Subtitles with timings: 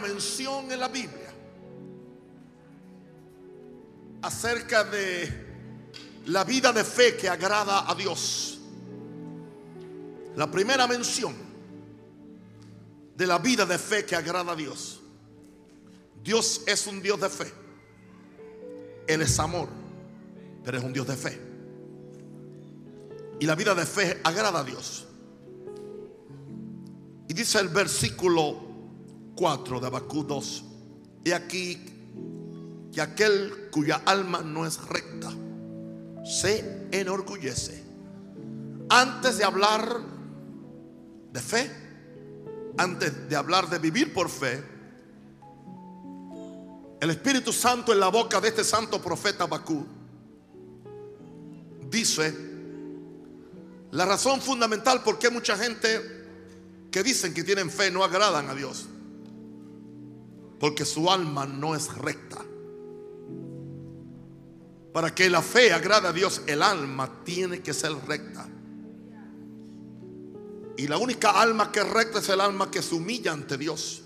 [0.00, 1.28] mención en la Biblia
[4.22, 5.46] acerca de
[6.26, 8.58] la vida de fe que agrada a Dios.
[10.36, 11.34] La primera mención
[13.16, 15.00] de la vida de fe que agrada a Dios.
[16.22, 17.52] Dios es un Dios de fe.
[19.06, 19.68] Él es amor,
[20.64, 21.40] pero es un Dios de fe.
[23.40, 25.06] Y la vida de fe agrada a Dios.
[27.28, 28.67] Y dice el versículo
[29.38, 30.64] 4 de Abacú 2.
[31.24, 31.78] Y aquí
[32.92, 35.30] que aquel cuya alma no es recta
[36.24, 37.84] se enorgullece.
[38.88, 40.00] Antes de hablar
[41.32, 41.70] de fe,
[42.76, 44.60] antes de hablar de vivir por fe,
[47.00, 49.86] el Espíritu Santo en la boca de este santo profeta Bakú
[51.88, 52.34] dice
[53.92, 56.26] la razón fundamental por qué mucha gente
[56.90, 58.88] que dicen que tienen fe no agradan a Dios.
[60.58, 62.44] Porque su alma no es recta.
[64.92, 68.48] Para que la fe agrade a Dios, el alma tiene que ser recta.
[70.76, 74.02] Y la única alma que es recta es el alma que se humilla ante Dios.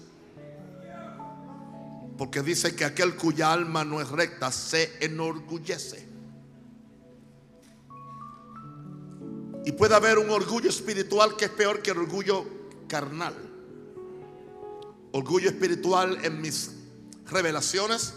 [2.19, 6.09] Porque dice que aquel cuya alma no es recta se enorgullece.
[9.65, 12.45] Y puede haber un orgullo espiritual que es peor que el orgullo
[12.89, 13.52] carnal.
[15.13, 16.73] Orgullo espiritual en mis
[17.27, 18.15] revelaciones,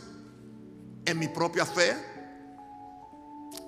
[1.06, 1.94] en mi propia fe,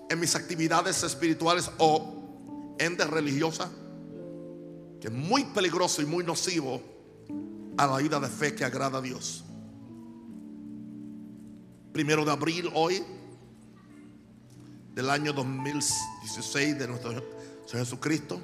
[0.10, 3.70] en mis actividades espirituales o en de religiosa,
[5.02, 6.82] que es muy peligroso y muy nocivo
[7.78, 9.44] a la vida de fe que agrada a Dios.
[11.92, 13.04] Primero de abril hoy
[14.94, 17.12] del año 2016 de nuestro
[17.66, 18.40] Señor Jesucristo.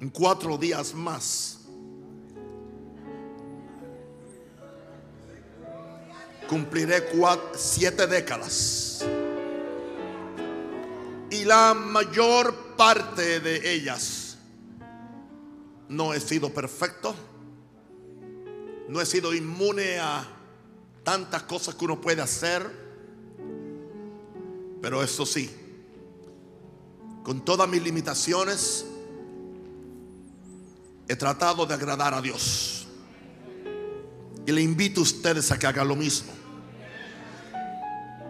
[0.00, 1.57] En cuatro días más
[6.48, 7.04] cumpliré
[7.54, 9.04] siete décadas.
[11.30, 14.38] Y la mayor parte de ellas
[15.88, 17.14] no he sido perfecto.
[18.88, 20.26] No he sido inmune a
[21.04, 22.88] tantas cosas que uno puede hacer.
[24.80, 25.50] Pero eso sí,
[27.22, 28.86] con todas mis limitaciones,
[31.08, 32.86] he tratado de agradar a Dios.
[34.46, 36.37] Y le invito a ustedes a que hagan lo mismo.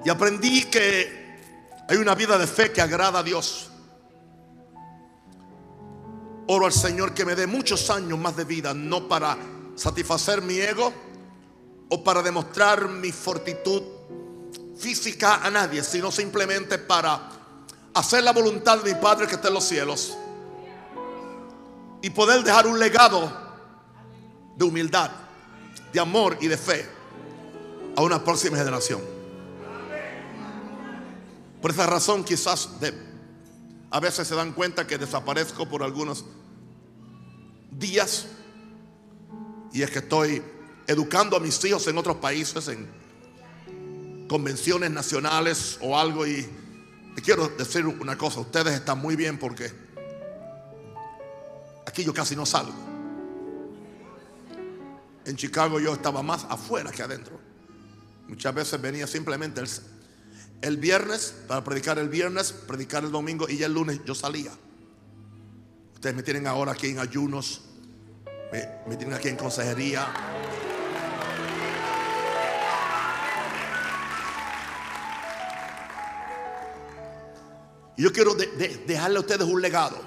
[0.04, 1.18] Y aprendí que
[1.88, 3.70] hay una vida de fe que agrada a Dios.
[6.46, 9.36] Oro al Señor que me dé muchos años más de vida, no para
[9.74, 10.92] satisfacer mi ego
[11.90, 13.82] o para demostrar mi fortitud
[14.78, 17.30] física a nadie, sino simplemente para
[17.94, 20.16] hacer la voluntad de mi Padre que está en los cielos
[22.00, 23.32] y poder dejar un legado
[24.56, 25.10] de humildad,
[25.92, 26.86] de amor y de fe
[27.96, 29.17] a una próxima generación.
[31.60, 32.68] Por esa razón quizás
[33.90, 36.24] a veces se dan cuenta que desaparezco por algunos
[37.70, 38.26] días
[39.72, 40.42] y es que estoy
[40.86, 42.88] educando a mis hijos en otros países, en
[44.28, 46.46] convenciones nacionales o algo y
[47.22, 49.72] quiero decir una cosa, ustedes están muy bien porque
[51.86, 52.74] aquí yo casi no salgo.
[55.24, 57.38] En Chicago yo estaba más afuera que adentro.
[58.28, 59.68] Muchas veces venía simplemente el,
[60.60, 64.52] el viernes para predicar el viernes, predicar el domingo y ya el lunes yo salía.
[65.94, 67.62] Ustedes me tienen ahora aquí en ayunos,
[68.86, 70.06] me, tienen aquí en consejería.
[77.96, 79.98] Y yo quiero dejarle a ustedes un legado.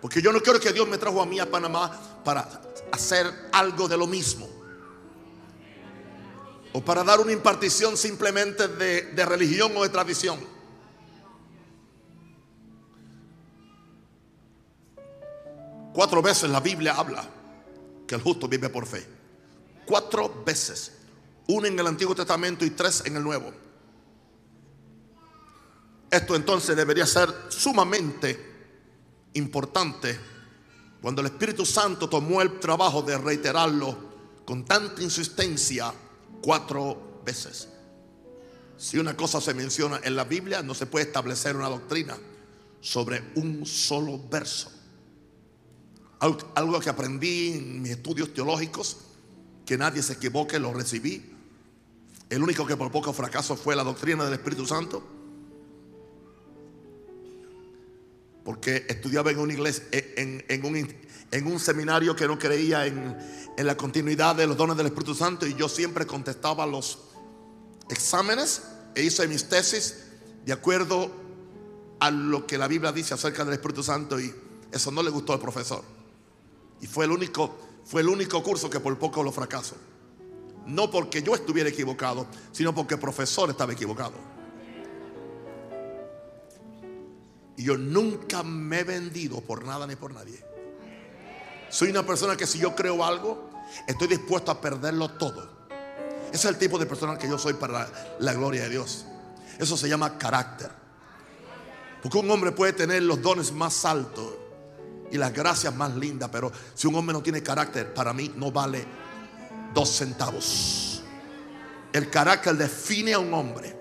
[0.00, 2.48] Porque yo no quiero que Dios me trajo a mí a Panamá para
[2.92, 4.55] hacer algo de lo mismo.
[6.76, 10.38] O para dar una impartición simplemente de, de religión o de tradición.
[15.94, 17.26] Cuatro veces la Biblia habla
[18.06, 19.06] que el justo vive por fe.
[19.86, 20.92] Cuatro veces.
[21.46, 23.50] Una en el Antiguo Testamento y tres en el Nuevo.
[26.10, 28.38] Esto entonces debería ser sumamente
[29.32, 30.20] importante
[31.00, 33.96] cuando el Espíritu Santo tomó el trabajo de reiterarlo
[34.44, 35.90] con tanta insistencia
[36.42, 37.68] cuatro veces.
[38.76, 42.16] Si una cosa se menciona en la Biblia, no se puede establecer una doctrina
[42.80, 44.70] sobre un solo verso.
[46.18, 48.98] Algo que aprendí en mis estudios teológicos,
[49.64, 51.32] que nadie se equivoque, lo recibí.
[52.28, 55.15] El único que por poco fracaso fue la doctrina del Espíritu Santo.
[58.46, 63.18] Porque estudiaba en una iglesia, en, en un, seminario que no creía en,
[63.56, 67.00] la continuidad de los dones del Espíritu Santo y yo siempre contestaba los
[67.90, 68.62] exámenes
[68.94, 69.96] e hice mis tesis
[70.44, 71.10] de acuerdo
[71.98, 74.32] a lo que la Biblia dice acerca del Espíritu Santo y
[74.70, 75.82] eso no le gustó al profesor.
[76.80, 79.74] Y fue el único, fue el único curso que por poco lo fracasó.
[80.66, 84.35] No porque yo estuviera equivocado, sino porque el profesor estaba equivocado.
[87.56, 90.44] Y yo nunca me he vendido por nada ni por nadie.
[91.68, 93.50] Soy una persona que si yo creo algo,
[93.86, 95.56] estoy dispuesto a perderlo todo.
[96.28, 97.88] Ese es el tipo de persona que yo soy para
[98.18, 99.06] la gloria de Dios.
[99.58, 100.70] Eso se llama carácter.
[102.02, 104.34] Porque un hombre puede tener los dones más altos
[105.10, 108.52] y las gracias más lindas, pero si un hombre no tiene carácter, para mí no
[108.52, 108.84] vale
[109.72, 111.02] dos centavos.
[111.92, 113.74] El carácter define a un hombre.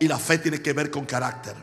[0.00, 1.54] Y la fe tiene que ver con carácter.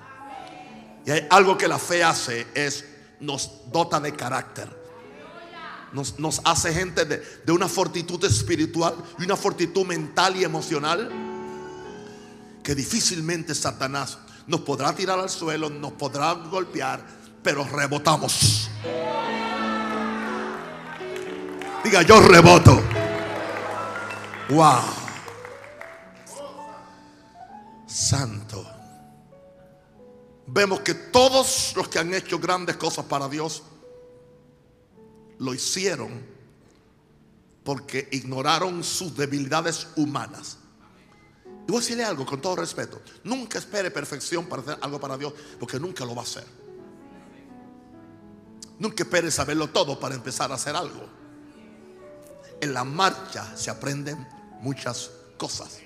[1.05, 2.85] Y hay algo que la fe hace es
[3.19, 4.81] nos dota de carácter.
[5.91, 11.09] Nos, nos hace gente de, de una fortitud espiritual y una fortitud mental y emocional
[12.63, 14.17] que difícilmente Satanás
[14.47, 17.03] nos podrá tirar al suelo, nos podrá golpear,
[17.43, 18.69] pero rebotamos.
[21.83, 22.81] Diga, yo reboto.
[24.49, 24.81] Wow.
[27.87, 28.70] Santo.
[30.53, 33.63] Vemos que todos los que han hecho grandes cosas para Dios
[35.39, 36.25] lo hicieron
[37.63, 40.57] porque ignoraron sus debilidades humanas.
[41.45, 43.01] Y voy a decirle algo con todo respeto.
[43.23, 46.45] Nunca espere perfección para hacer algo para Dios, porque nunca lo va a hacer.
[48.77, 51.07] Nunca espere saberlo todo para empezar a hacer algo.
[52.59, 54.27] En la marcha se aprenden
[54.59, 55.79] muchas cosas.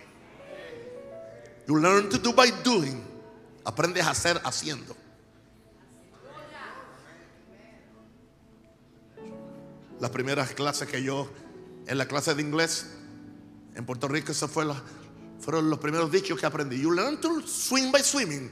[1.68, 3.15] You learn to do by doing.
[3.66, 4.96] Aprendes a hacer haciendo.
[10.00, 11.30] Las primeras clases que yo,
[11.88, 12.92] en la clase de inglés,
[13.76, 14.66] en Puerto Rico, esa fue
[15.40, 16.80] fueron los primeros dichos que aprendí.
[16.80, 18.52] You learn to swim by swimming.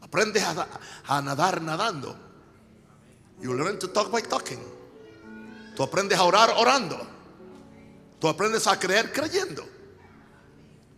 [0.00, 0.68] Aprendes a,
[1.06, 2.16] a nadar nadando.
[3.40, 4.60] You learn to talk by talking.
[5.74, 6.98] Tú aprendes a orar orando.
[8.18, 9.75] Tú aprendes a creer creyendo.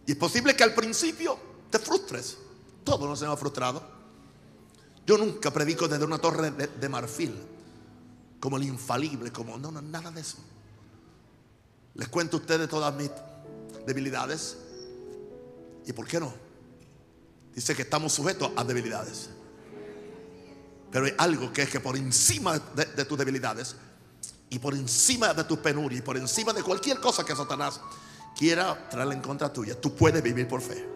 [0.08, 1.38] Y es posible que al principio
[1.68, 2.38] te frustres.
[2.82, 3.82] Todo no se me ha frustrado.
[5.06, 7.38] Yo nunca predico desde una torre de, de marfil.
[8.40, 9.30] Como el infalible.
[9.30, 10.38] Como no, no, nada de eso.
[11.92, 13.10] Les cuento a ustedes todas mis
[13.86, 14.56] debilidades.
[15.84, 16.32] ¿Y por qué no?
[17.54, 19.28] Dice que estamos sujetos a debilidades.
[20.90, 23.76] Pero hay algo que es que por encima de, de, tus debilidades
[24.48, 27.78] y por encima de tus penurias y por encima de cualquier cosa que Satanás
[28.38, 30.86] quiera traer en contra tuya, tú puedes vivir por fe.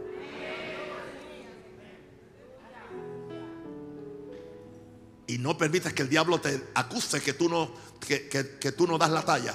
[5.26, 8.96] Y no permitas que el diablo te acuse que tú no, que, que tú no
[8.96, 9.54] das la talla.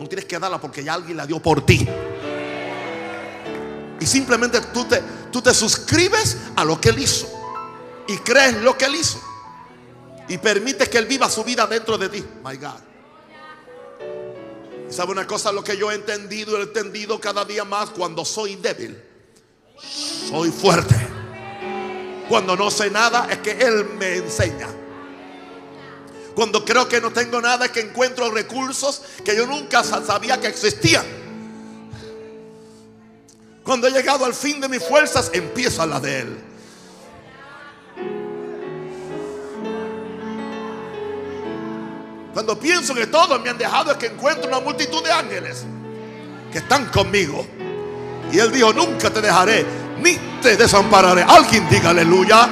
[0.00, 1.86] No tienes que darla porque ya alguien la dio por ti.
[4.00, 5.00] Y simplemente tú te,
[5.30, 7.28] tú te suscribes a lo que Él hizo.
[8.08, 9.20] Y crees lo que Él hizo.
[10.28, 12.24] Y permites que Él viva su vida dentro de ti.
[12.44, 12.87] My God.
[14.88, 15.52] ¿Y sabe una cosa?
[15.52, 17.90] Lo que yo he entendido, he entendido cada día más.
[17.90, 19.00] Cuando soy débil,
[20.28, 20.96] soy fuerte.
[22.28, 24.68] Cuando no sé nada, es que Él me enseña.
[26.34, 30.46] Cuando creo que no tengo nada, es que encuentro recursos que yo nunca sabía que
[30.46, 31.04] existían.
[33.64, 36.47] Cuando he llegado al fin de mis fuerzas, empieza la de Él.
[42.38, 45.64] Cuando pienso que todos me han dejado, es que encuentro una multitud de ángeles
[46.52, 47.44] que están conmigo.
[48.30, 49.66] Y Él dijo, nunca te dejaré,
[50.00, 51.24] ni te desampararé.
[51.24, 52.48] Alguien diga aleluya.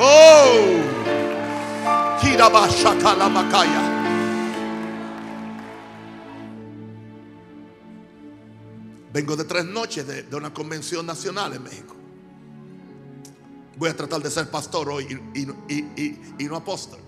[0.00, 0.80] Oh.
[9.12, 11.94] Vengo de tres noches de, una convención nacional en México.
[13.76, 17.00] Voy a tratar de ser pastor hoy y no apóstol.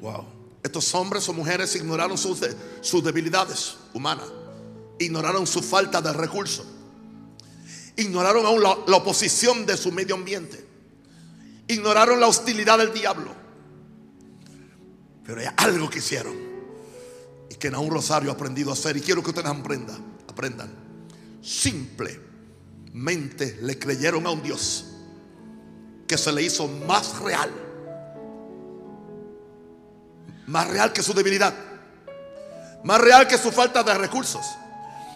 [0.00, 0.24] Wow.
[0.62, 2.40] Estos hombres o mujeres ignoraron sus,
[2.80, 4.26] sus debilidades humanas.
[4.98, 6.66] Ignoraron su falta de recursos.
[7.96, 10.66] Ignoraron aún la, oposición de su medio ambiente
[11.68, 13.32] ignoraron la hostilidad del diablo.
[15.24, 16.34] Pero hay algo que hicieron
[17.50, 20.72] y que un Rosario ha aprendido a hacer y quiero que ustedes aprendan, aprendan.
[21.42, 24.86] Simplemente le creyeron a un Dios
[26.06, 27.67] que se le hizo más real.
[30.48, 31.52] Más real que su debilidad.
[32.82, 34.46] Más real que su falta de recursos.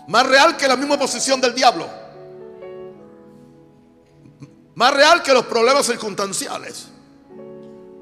[0.08, 1.88] Más real que la misma posición del diablo.
[4.74, 6.88] Más real que los problemas circunstanciales.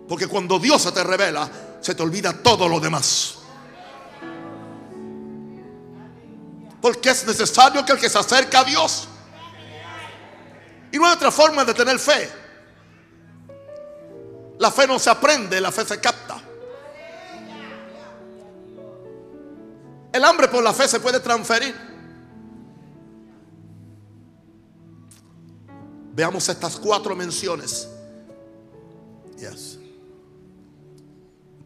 [0.09, 1.49] Porque cuando Dios se te revela,
[1.81, 3.37] se te olvida todo lo demás.
[6.83, 9.07] Porque es necesario que el que se acerca a Dios.
[10.91, 12.29] Y no hay otra forma de tener fe.
[14.59, 16.40] La fe no se aprende, la fe se capta.
[20.13, 21.75] El hambre por la fe se puede transferir.
[26.13, 27.89] Veamos estas cuatro menciones.
[29.39, 29.79] Yes.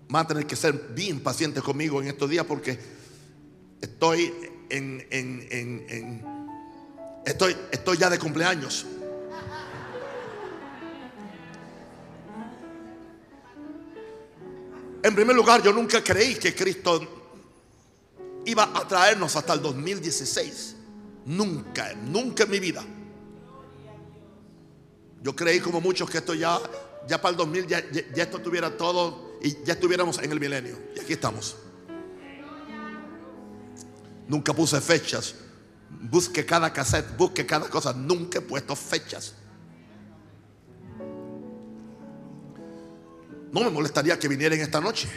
[0.09, 2.79] Van a tener que ser bien pacientes conmigo en estos días porque
[3.81, 4.33] estoy
[4.69, 6.25] en, en, en,
[7.25, 8.87] estoy, estoy ya de cumpleaños.
[15.03, 17.14] En primer lugar, yo nunca creí que Cristo
[18.47, 20.77] iba a traernos hasta el 2016.
[21.27, 22.85] Nunca, nunca en mi vida.
[25.23, 26.61] Yo creí como muchos que esto ya,
[27.09, 30.79] ya para el 2000, ya, ya, esto tuviera todo y ya estuviéramos en el milenio.
[30.95, 31.57] Y aquí estamos.
[34.29, 35.35] Nunca puse fechas.
[35.89, 37.93] Busque cada cassette, busque cada cosa.
[37.95, 39.35] Nunca he puesto fechas.
[43.51, 45.09] No me molestaría que vinieran esta noche.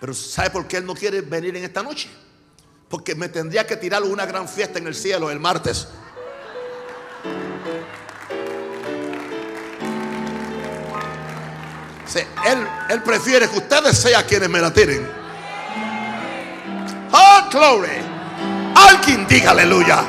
[0.00, 2.08] Pero ¿sabe por qué Él no quiere venir en esta noche?
[2.88, 5.88] Porque me tendría que tirar una gran fiesta en el cielo el martes.
[12.46, 15.06] él, él prefiere que ustedes sean quienes me la tiren.
[17.12, 17.90] ¡Oh, glory!
[18.74, 20.04] Alguien diga aleluya.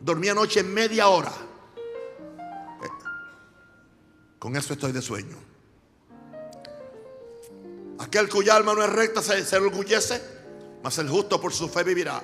[0.00, 1.32] Dormí anoche media hora.
[4.44, 5.38] Con eso estoy de sueño.
[7.98, 10.20] Aquel cuya alma no es recta se, se orgullece,
[10.82, 12.22] mas el justo por su fe vivirá.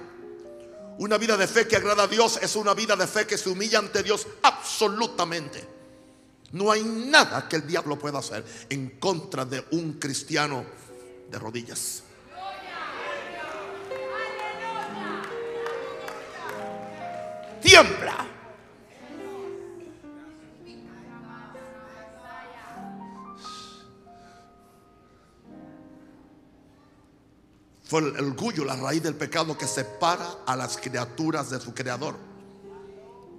[0.98, 3.48] Una vida de fe que agrada a Dios es una vida de fe que se
[3.48, 5.66] humilla ante Dios absolutamente.
[6.52, 10.66] No hay nada que el diablo pueda hacer en contra de un cristiano
[11.30, 12.02] de rodillas.
[17.62, 18.39] Tiembla.
[27.90, 32.14] Fue el orgullo la raíz del pecado que separa a las criaturas de su creador.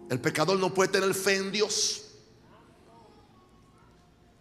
[0.09, 2.03] El pecador no puede tener fe en Dios.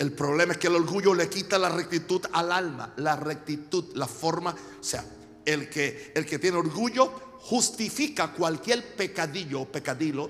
[0.00, 4.08] El problema es que el orgullo le quita la rectitud al alma, la rectitud, la
[4.08, 5.04] forma, o sea,
[5.44, 10.28] el que el que tiene orgullo justifica cualquier pecadillo o pecadillo,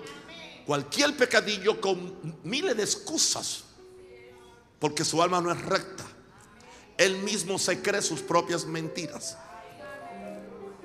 [0.66, 3.64] cualquier pecadillo con miles de excusas,
[4.78, 6.04] porque su alma no es recta.
[6.99, 9.38] Él mismo se cree sus propias mentiras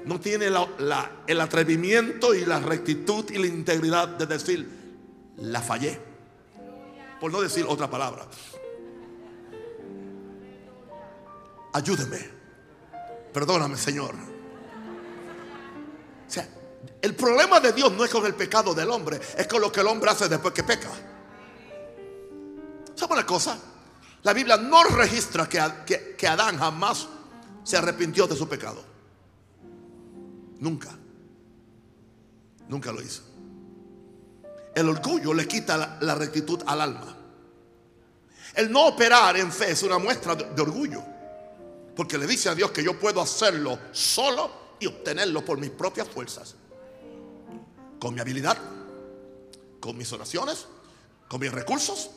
[0.05, 4.69] no tiene el atrevimiento y la rectitud y la integridad de decir,
[5.38, 6.00] la fallé.
[7.19, 8.27] Por no decir otra palabra.
[11.74, 12.19] Ayúdeme.
[13.33, 14.13] Perdóname, Señor.
[16.27, 16.47] O sea,
[17.01, 19.81] el problema de Dios no es con el pecado del hombre, es con lo que
[19.81, 20.89] el hombre hace después que peca.
[22.93, 23.57] ¿Sabe una cosa?
[24.24, 27.07] La Biblia no registra que, que Adán jamás
[27.63, 28.94] se arrepintió de su pecado.
[30.59, 30.97] Nunca.
[32.67, 33.21] Nunca lo hizo.
[34.74, 37.15] El orgullo le quita la, rectitud al alma.
[38.53, 41.01] El no operar en fe es una muestra de, de orgullo.
[41.95, 46.07] Porque le dice a Dios que yo puedo hacerlo solo y obtenerlo por mis propias
[46.07, 46.55] fuerzas.
[48.00, 48.57] Con mi habilidad,
[49.79, 50.65] con mis oraciones,
[51.27, 52.12] con mis recursos,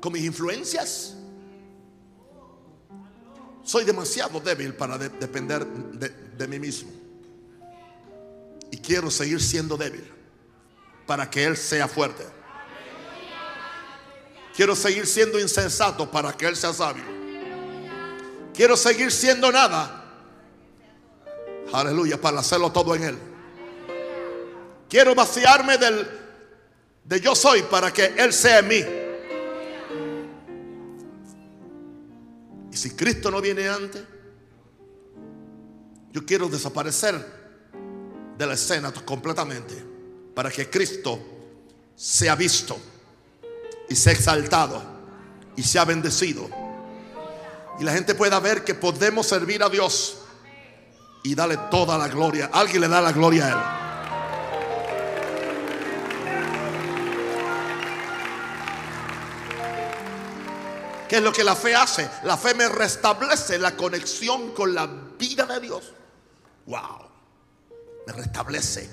[0.00, 1.14] con mis influencias.
[3.62, 6.08] Soy demasiado débil para depender de,
[6.48, 6.90] mí mismo.
[8.70, 10.10] Y quiero seguir siendo débil
[11.06, 12.24] para que Él sea fuerte.
[14.54, 17.04] Quiero seguir siendo insensato para que Él sea sabio.
[18.54, 19.98] Quiero seguir siendo nada.
[21.72, 23.18] Aleluya, para hacerlo todo en Él.
[24.88, 26.06] Quiero vaciarme del
[27.04, 28.84] de yo soy para que Él sea en mí.
[32.70, 34.02] Y si Cristo no viene antes,
[36.12, 37.42] yo quiero desaparecer
[38.36, 39.82] de la escena completamente
[40.34, 41.18] para que Cristo
[41.96, 42.78] sea visto
[43.88, 44.82] y sea exaltado
[45.56, 46.48] y sea bendecido.
[47.80, 50.18] Y la gente pueda ver que podemos servir a Dios
[51.22, 52.50] y darle toda la gloria.
[52.52, 53.82] Alguien le da la gloria a Él.
[61.08, 62.08] ¿Qué es lo que la fe hace?
[62.24, 64.86] La fe me restablece la conexión con la
[65.18, 65.92] vida de Dios.
[66.66, 67.08] Wow,
[68.06, 68.88] me restablece.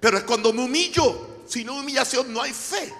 [0.00, 2.92] Pero es cuando me humillo, sin humillación no hay fe.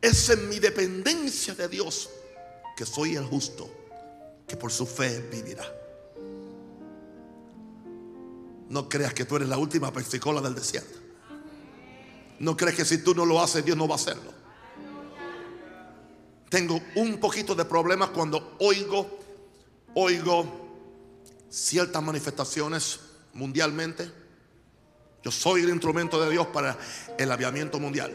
[0.00, 2.10] Es en mi dependencia de Dios
[2.76, 3.70] que soy el justo,
[4.46, 5.64] que por su fe vivirá.
[8.68, 10.98] No creas que tú eres la última persicola del desierto.
[12.40, 14.32] No crees que si tú no lo haces, Dios no va a hacerlo.
[16.48, 19.18] Tengo un poquito de problemas cuando oigo,
[19.94, 20.63] oigo
[21.54, 23.00] ciertas manifestaciones
[23.32, 24.10] mundialmente.
[25.22, 26.76] Yo soy el instrumento de Dios para
[27.16, 28.14] el aviamiento mundial.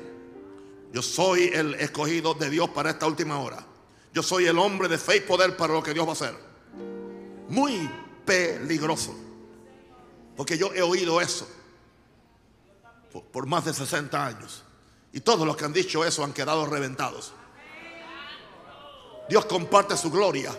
[0.91, 3.65] Yo soy el escogido de Dios para esta última hora.
[4.13, 6.35] Yo soy el hombre de fe y poder para lo que Dios va a hacer.
[7.47, 7.89] Muy
[8.25, 9.15] peligroso.
[10.35, 11.47] Porque yo he oído eso
[13.31, 14.63] por, más de 60 años.
[15.13, 17.33] Y todos los que han dicho eso han quedado reventados.
[19.29, 20.51] Dios comparte su gloria,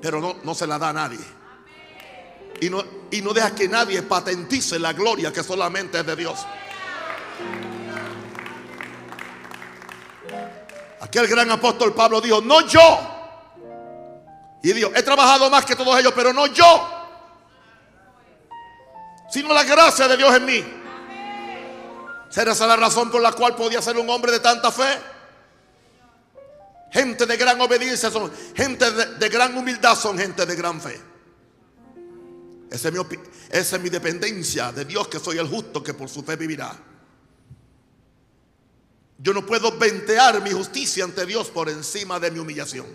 [0.00, 1.18] pero no, no se la da a nadie.
[2.60, 6.38] Y no, y no deja que nadie patentice la gloria que solamente es de Dios.
[11.00, 12.80] Aquel gran apóstol Pablo dijo, no yo.
[14.62, 16.98] Y dijo, he trabajado más que todos ellos, pero no yo.
[19.30, 20.64] Sino la gracia de Dios en mí.
[22.28, 24.98] ¿Será esa la razón por la cual podía ser un hombre de tanta fe?
[26.90, 31.00] Gente de gran obediencia son gente de, gran humildad, son gente de gran fe.
[32.70, 36.76] Esa es, mi, dependencia de Dios, que soy el justo, que por su fe vivirá.
[39.18, 42.86] Yo no puedo ventear mi justicia ante Dios por encima de mi humillación.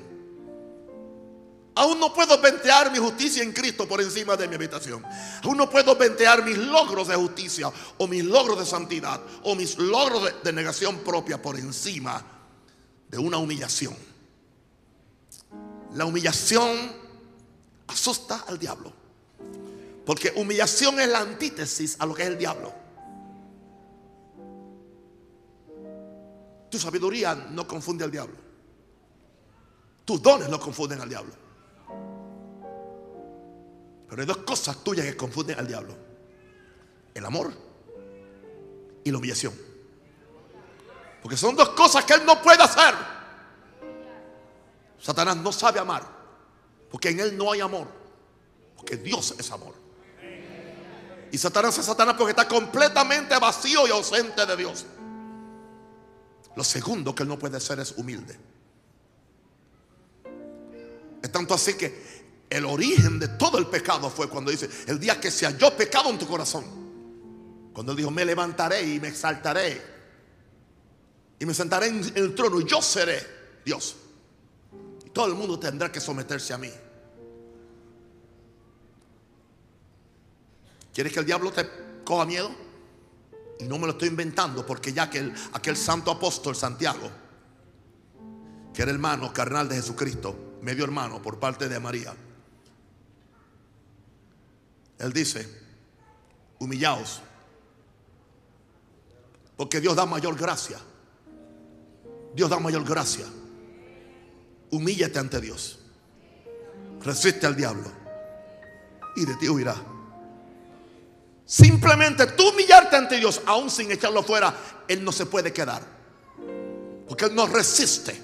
[1.75, 5.03] Aún no puedo ventear mi justicia en Cristo por encima de mi habitación.
[5.43, 9.77] Aún no puedo ventear mis logros de justicia o mis logros de santidad o mis
[9.77, 12.23] logros de, negación propia por encima
[13.13, 13.95] de una humillación.
[15.93, 16.75] La humillación
[17.85, 18.91] asusta al diablo.
[20.03, 22.73] Porque humillación es la antítesis a lo que es el diablo.
[26.71, 28.35] Tu sabiduría no confunde al diablo.
[30.05, 31.33] Tus dones no confunden al diablo.
[34.09, 35.95] Pero hay dos cosas tuyas que confunden al diablo.
[37.13, 37.53] El amor
[39.03, 39.72] y la humillación.
[41.23, 42.93] Porque son dos cosas que él no puede hacer.
[45.01, 46.03] Satanás no sabe amar.
[46.91, 47.87] Porque en él no hay amor.
[48.75, 49.73] Porque Dios es amor.
[51.31, 54.85] Y Satanás es Satanás porque está completamente vacío y ausente de Dios.
[56.57, 58.37] Lo segundo que él no puede ser es humilde.
[61.21, 65.21] Es tanto así que el origen de todo el pecado fue cuando dice, el día
[65.21, 66.65] que se halló pecado en tu corazón.
[67.73, 69.92] Cuando él dijo, me levantaré y me exaltaré.
[71.43, 73.21] Y me sentaré en el trono y yo seré
[73.65, 73.97] Dios.
[75.05, 76.71] Y todo el mundo tendrá que someterse a mí.
[80.93, 81.69] ¿Quieres que el diablo te
[82.05, 82.49] coja miedo?
[83.59, 87.11] Y no me lo estoy inventando porque ya que aquel santo apóstol Santiago,
[88.73, 92.15] que era hermano carnal de Jesucristo, medio hermano por parte de María,
[94.97, 95.45] él dice,
[96.59, 97.21] humillaos,
[99.57, 100.79] porque Dios da mayor gracia.
[102.33, 103.25] Dios da mayor gracia.
[104.71, 105.79] Humíllate ante Dios.
[107.01, 107.91] Resiste al diablo.
[109.15, 109.75] Y de ti huirá.
[111.45, 114.55] Simplemente tú humillarte ante Dios, aún sin echarlo fuera,
[114.87, 115.83] Él no se puede quedar.
[117.07, 118.19] Porque Él no resiste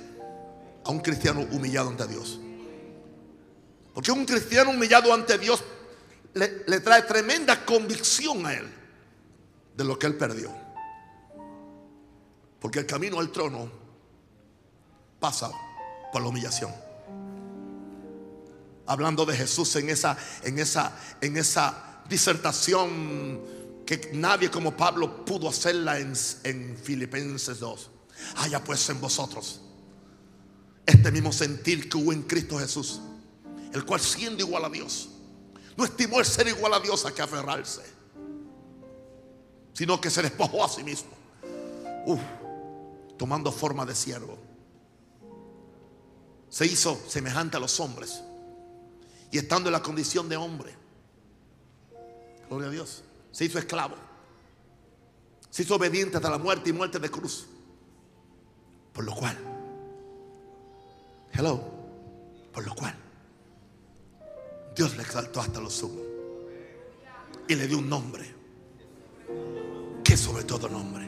[0.84, 2.40] a un cristiano humillado ante Dios.
[3.94, 5.64] Porque un cristiano humillado ante Dios
[6.34, 8.68] le, le trae tremenda convicción a Él
[9.76, 10.52] de lo que Él perdió.
[12.60, 13.89] Porque el camino al trono
[15.20, 15.52] pasa
[16.12, 16.74] por la humillación.
[18.86, 23.40] Hablando de Jesús en esa, en esa, en esa disertación
[23.86, 27.90] que nadie como Pablo pudo hacerla en, Filipenses 2.
[28.38, 29.62] Haya pues en vosotros
[30.86, 33.00] este mismo sentir que hubo en Cristo Jesús,
[33.74, 35.10] el cual siendo igual a Dios,
[35.78, 37.84] no estimó el ser igual a Dios a que aferrarse,
[39.74, 41.12] sino que se despojó a sí mismo,
[43.18, 44.49] tomando forma de siervo.
[46.50, 48.22] Se hizo semejante a los hombres
[49.32, 50.80] y estando en la condición de hombre
[52.50, 53.04] Gloria a Dios.
[53.32, 53.96] Se hizo esclavo.
[55.50, 57.48] Se hizo obediente hasta la muerte y muerte de cruz.
[58.92, 59.38] Por lo cual,
[61.32, 61.62] hello,
[62.52, 62.96] por lo cual,
[64.76, 66.02] Dios le exaltó hasta lo sumo.
[67.48, 68.36] Y le dio un nombre.
[70.04, 71.08] Que sobre todo nombre.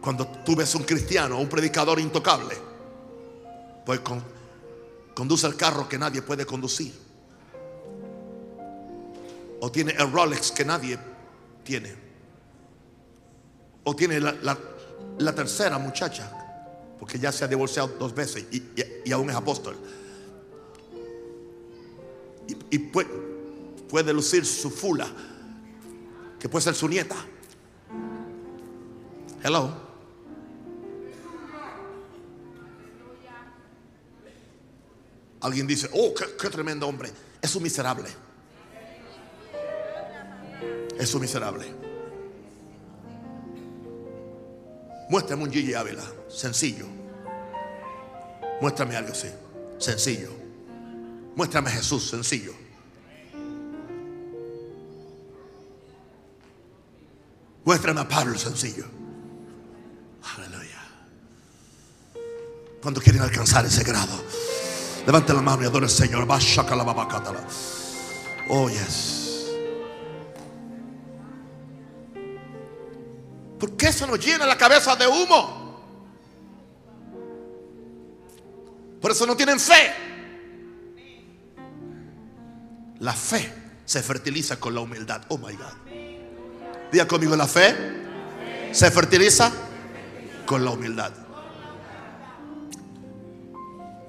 [0.00, 2.56] Cuando tú ves un cristiano, un predicador intocable,
[3.84, 4.22] pues con,
[5.14, 6.92] conduce el carro que nadie puede conducir.
[9.60, 10.98] O tiene el Rolex que nadie
[11.64, 11.94] tiene.
[13.84, 16.30] O tiene la, tercera muchacha,
[16.98, 19.76] porque ya se ha divorciado dos veces y, aún es apóstol.
[22.70, 23.08] Y, puede,
[23.88, 25.06] puede lucir su fula,
[26.38, 27.16] que puede ser su nieta.
[29.42, 29.91] Hello.
[35.42, 37.10] Alguien dice, oh, qué, tremendo hombre.
[37.40, 38.08] Es un miserable.
[40.98, 41.66] Es un miserable.
[45.08, 46.86] Muéstrame un Gigi Ávila, sencillo.
[48.60, 49.28] Muéstrame algo así,
[49.78, 50.30] sencillo.
[51.34, 52.54] Muéstrame a Jesús, sencillo.
[57.64, 58.86] Muéstrame a Pablo, sencillo.
[60.36, 60.82] Aleluya.
[62.80, 64.22] Cuando quieren alcanzar ese grado,
[65.06, 66.26] Levante la mano y adore al Señor.
[68.48, 69.50] Oh, yes.
[73.58, 75.62] ¿Por qué se nos llena la cabeza de humo?
[79.00, 79.92] Por eso no tienen fe.
[83.00, 83.52] La fe
[83.84, 85.22] se fertiliza con la humildad.
[85.28, 85.92] Oh my God.
[86.92, 87.74] Diga conmigo, la fe
[88.70, 89.50] se fertiliza
[90.46, 91.21] con la humildad.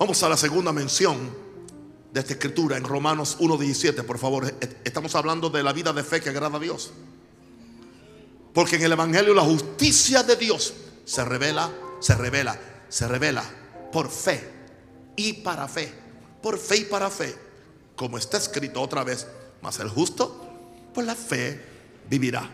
[0.03, 1.33] Vamos a la segunda mención
[2.11, 4.53] de esta escritura en Romanos 1.17, por favor.
[4.83, 6.91] Estamos hablando de la vida de fe que agrada a Dios.
[8.53, 10.73] Porque en el Evangelio la justicia de Dios
[11.05, 13.45] se revela, se revela, se revela
[13.93, 14.45] por fe
[15.15, 15.93] y para fe.
[16.41, 17.33] Por fe y para fe.
[17.95, 19.25] Como está escrito otra vez,
[19.61, 20.45] mas el justo
[20.93, 21.63] por la fe
[22.09, 22.51] vivirá.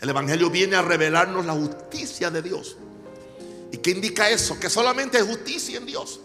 [0.00, 2.78] El Evangelio viene a revelarnos la justicia de Dios.
[3.70, 4.58] ¿Y qué indica eso?
[4.58, 6.18] Que solamente hay justicia en Dios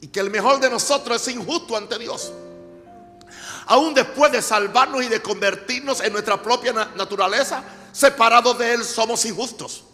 [0.00, 2.32] y que el mejor de nosotros es injusto ante Dios.
[3.66, 9.24] Aún después de salvarnos y de convertirnos en nuestra propia naturaleza, separados de Él somos
[9.24, 9.84] injustos.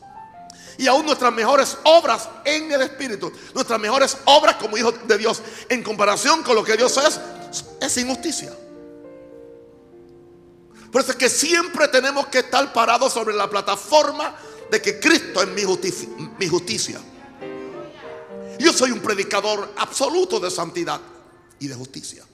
[0.79, 5.43] Y aún nuestras mejores obras en el Espíritu, nuestras mejores obras como hijos de Dios,
[5.69, 7.21] en comparación con lo que Dios es,
[7.81, 8.53] es injusticia.
[10.91, 14.35] Por eso es que siempre tenemos que estar parados sobre la plataforma
[14.71, 16.09] de que Cristo es mi justicia.
[16.38, 17.01] Mi justicia.
[18.62, 21.01] Yo soy un predicador absoluto de santidad
[21.59, 22.25] y de justicia.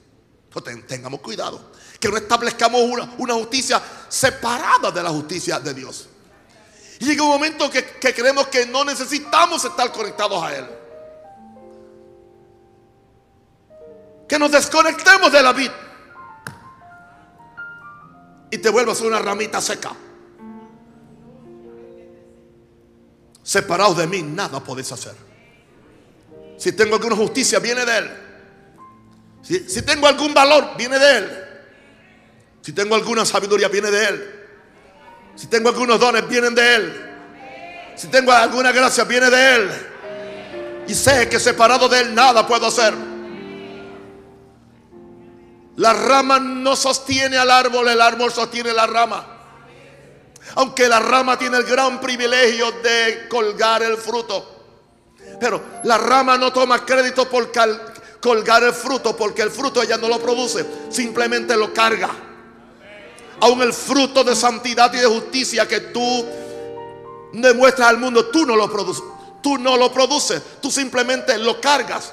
[0.43, 1.71] Entonces, tengamos cuidado.
[1.99, 2.81] Que no establezcamos
[3.17, 6.07] una, justicia separada de la justicia de Dios.
[6.99, 10.67] Y llega un momento que, que creemos que no necesitamos estar conectados a Él.
[14.27, 15.75] Que nos desconectemos de la vida.
[18.51, 19.95] Y te vuelvas una ramita seca.
[23.41, 25.28] Separados de mí, nada podés hacer.
[26.59, 28.11] Si tengo alguna justicia, viene de Él.
[29.41, 31.45] Si, tengo algún valor, viene de Él.
[32.61, 34.35] Si tengo alguna sabiduría, viene de Él.
[35.35, 37.05] Si tengo algunos dones, vienen de Él.
[37.95, 39.69] Si tengo alguna gracia, viene de Él.
[40.89, 42.93] Y sé que separado de Él nada puedo hacer.
[45.77, 49.25] La rama no sostiene al árbol, el árbol sostiene la rama.
[50.55, 54.58] Aunque la rama tiene el gran privilegio de colgar el fruto.
[55.39, 57.51] Pero la rama no toma crédito por
[58.19, 62.09] colgar el fruto, porque el fruto ella no lo produce, simplemente lo carga.
[63.41, 66.25] Aún el fruto de santidad y de justicia que tú
[67.31, 69.03] demuestras al mundo, tú no lo produces.
[69.41, 72.11] Tú no lo produces, tú simplemente lo cargas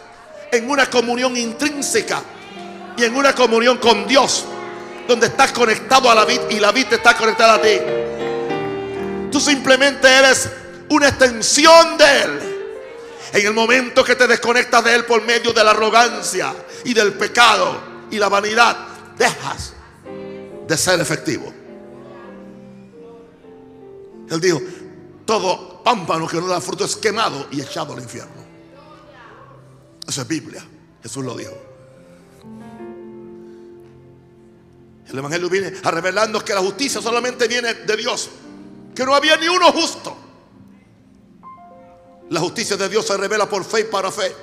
[0.53, 2.23] en una comunión intrínseca
[2.97, 4.45] y en una comunión con Dios,
[5.09, 7.79] donde estás conectado a la vida y la vida está conectada a ti.
[9.33, 10.49] Tú simplemente eres
[10.89, 12.46] una extensión de Él.
[13.33, 17.15] En el momento que te desconectas de Él por medio de la arrogancia y del
[17.15, 18.77] pecado y la vanidad,
[19.17, 19.73] dejas
[20.67, 21.53] de ser efectivo.
[24.29, 24.61] Él dijo,
[25.25, 28.45] todo pámpano que no da fruto es quemado y echado al infierno.
[30.07, 30.65] Eso es Biblia.
[31.03, 31.53] Jesús lo dijo.
[35.09, 38.29] El Evangelio viene a revelarnos que la justicia solamente viene de Dios.
[38.95, 40.17] Que no había ni uno justo.
[42.31, 44.35] La justicia de Dios se revela por fe y para fe.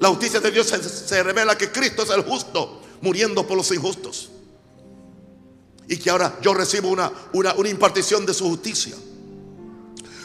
[0.00, 4.30] La justicia de Dios se, revela que Cristo es el justo, muriendo por los injustos.
[5.88, 8.94] Y que ahora yo recibo una, una, una impartición de su justicia.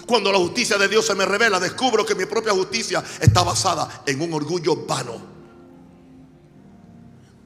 [0.06, 4.04] Cuando la justicia de Dios se me revela, descubro que mi propia justicia está basada
[4.06, 5.22] en un orgullo vano.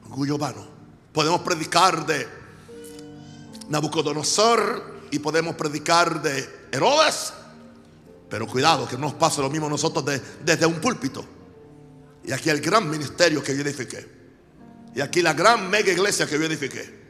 [0.08, 0.66] Orgullo vano.
[1.12, 2.26] Podemos predicar de
[3.68, 7.32] Nabucodonosor y podemos predicar de Herodes
[8.28, 10.04] pero cuidado, que no nos pase lo mismo nosotros
[10.44, 11.24] desde un púlpito.
[12.24, 14.08] Y aquí el gran ministerio que yo edifiqué.
[14.94, 17.04] Y aquí la gran mega iglesia que yo edifiqué.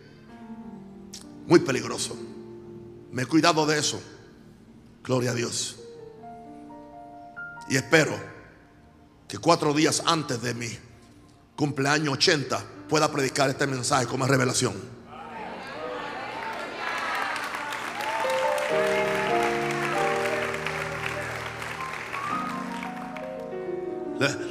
[1.46, 2.16] Muy peligroso.
[3.12, 4.00] Me he cuidado de eso.
[5.03, 5.77] Gloria a Dios.
[7.68, 8.18] Y espero
[9.29, 10.68] que cuatro días antes de mi
[11.57, 14.93] cumpleaños 80 pueda predicar este mensaje como revelación.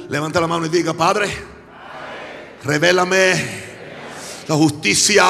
[0.08, 1.28] Levanta la mano y diga, Padre,
[2.62, 3.34] revélame
[4.46, 5.24] la justicia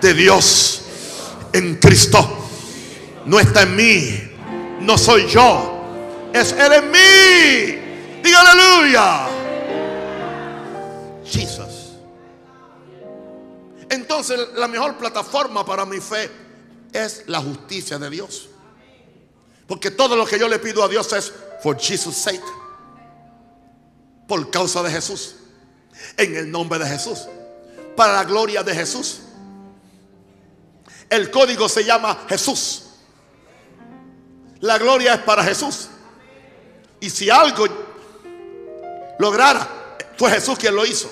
[0.00, 0.82] de Dios
[1.52, 2.48] en Cristo.
[3.26, 4.30] No está en mí,
[4.80, 8.22] no soy yo, es Él en mí.
[8.22, 9.26] Diga aleluya.
[11.24, 11.92] Jesus.
[13.88, 16.30] Entonces la mejor plataforma para mi fe
[16.92, 18.48] es la justicia de Dios.
[19.66, 22.63] Porque todo lo que yo le pido a Dios es for Jesus' sake
[24.26, 25.36] por causa de Jesús,
[26.16, 27.26] en el nombre de Jesús,
[27.96, 29.20] para la gloria de Jesús.
[31.10, 32.82] El código se llama Jesús.
[34.60, 35.88] La gloria es para Jesús.
[37.00, 37.66] Y si algo
[39.18, 41.10] lograra, fue Jesús quien lo hizo.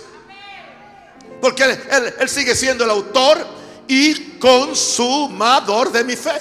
[1.40, 3.46] Porque él, él sigue siendo el autor
[3.86, 6.38] y consumador de mi fe.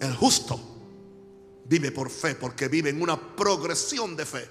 [0.00, 0.60] El justo
[1.64, 4.48] vive por fe porque vive en una progresión de fe.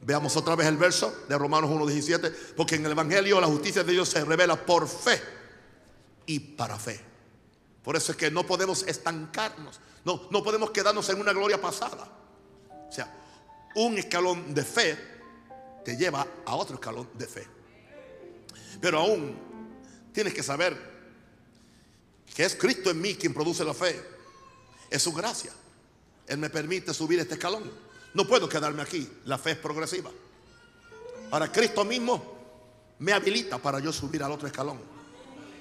[0.00, 3.92] Veamos otra vez el verso de Romanos 1.17, porque en el Evangelio la justicia de
[3.92, 5.20] Dios se revela por fe
[6.26, 7.00] y para fe.
[7.82, 12.08] Por eso es que no podemos estancarnos, no, no podemos quedarnos en una gloria pasada.
[12.88, 13.12] O sea,
[13.74, 14.98] un escalón de fe
[15.84, 17.46] te lleva a otro escalón de fe.
[18.80, 19.36] Pero aún
[20.12, 20.97] tienes que saber
[22.34, 24.00] que es Cristo en mí quien produce la fe,
[24.90, 25.52] es su gracia.
[26.26, 27.70] Él me permite subir este escalón.
[28.14, 30.10] No puedo quedarme aquí, la fe es progresiva.
[31.30, 32.38] Ahora Cristo mismo
[32.98, 34.78] me habilita para yo subir al otro escalón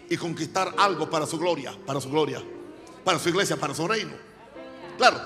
[0.09, 2.41] y conquistar algo para su gloria, para su gloria,
[3.03, 4.13] para su iglesia, para su reino.
[4.97, 5.21] Claro,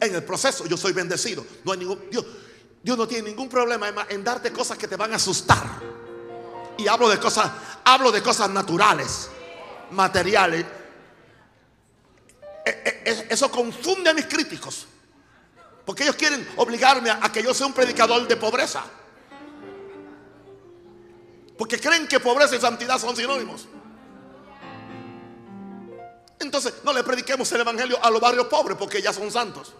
[0.00, 1.44] en el proceso yo soy bendecido.
[2.10, 2.24] Dios,
[2.82, 5.82] Dios no tiene ningún problema en darte cosas que te van a asustar.
[6.78, 7.50] Y hablo de cosas,
[7.84, 9.30] hablo de cosas naturales,
[9.90, 10.66] materiales.
[13.06, 14.86] Eso confunde a mis críticos.
[15.84, 18.82] Porque ellos quieren obligarme a, que yo sea un predicador de pobreza.
[21.56, 23.68] Porque creen que pobreza y santidad son sinónimos.
[26.40, 29.72] Entonces, no le prediquemos el evangelio a los barrios pobres porque ya son santos.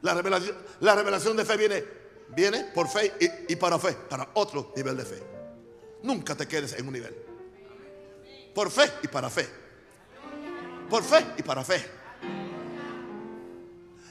[0.00, 1.84] La revelación, la revelación de fe viene,
[2.30, 3.14] viene por fe
[3.48, 5.41] y para fe, para otro nivel de fe.
[6.02, 7.14] Nunca te quedes en un nivel.
[8.54, 9.48] Por fe y para fe.
[10.90, 11.84] Por fe y para fe.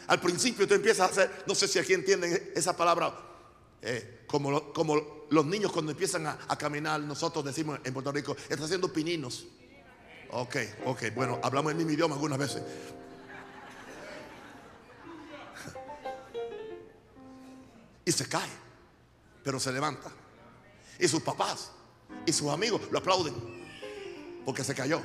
[0.07, 3.17] Al principio tú empiezas a hacer, no sé si aquí entienden esa palabra,
[3.81, 8.65] eh, como, como los niños cuando empiezan a, caminar, nosotros decimos en Puerto Rico, está
[8.65, 9.45] haciendo pininos.
[10.31, 12.61] Ok, ok, bueno, hablamos en mi idioma algunas veces.
[18.03, 18.49] Y se cae,
[19.43, 20.11] pero se levanta.
[20.99, 21.71] Y sus papás
[22.25, 23.33] y sus amigos lo aplauden
[24.45, 25.01] porque se cayó.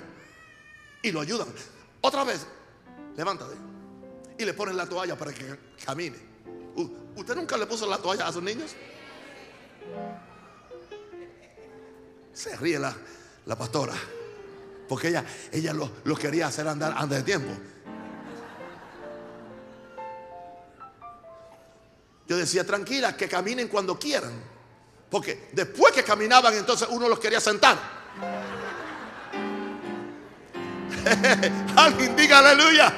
[1.03, 1.49] Y lo ayudan.
[2.01, 2.47] Otra vez,
[3.17, 3.55] levántate.
[4.39, 6.17] Y le ponen la toalla para que camine.
[7.17, 8.75] ¿Usted nunca le puso la toalla a sus niños?
[12.33, 12.95] Se ríe la,
[13.47, 13.95] la pastora.
[14.89, 17.53] Porque ella, ella lo, lo quería hacer andar antes de tiempo.
[22.29, 24.56] Yo decía, tranquila, que caminen cuando quieran.
[25.11, 27.77] Porque después que caminaban, entonces uno los quería sentar.
[31.77, 32.93] Alguien diga aleluya.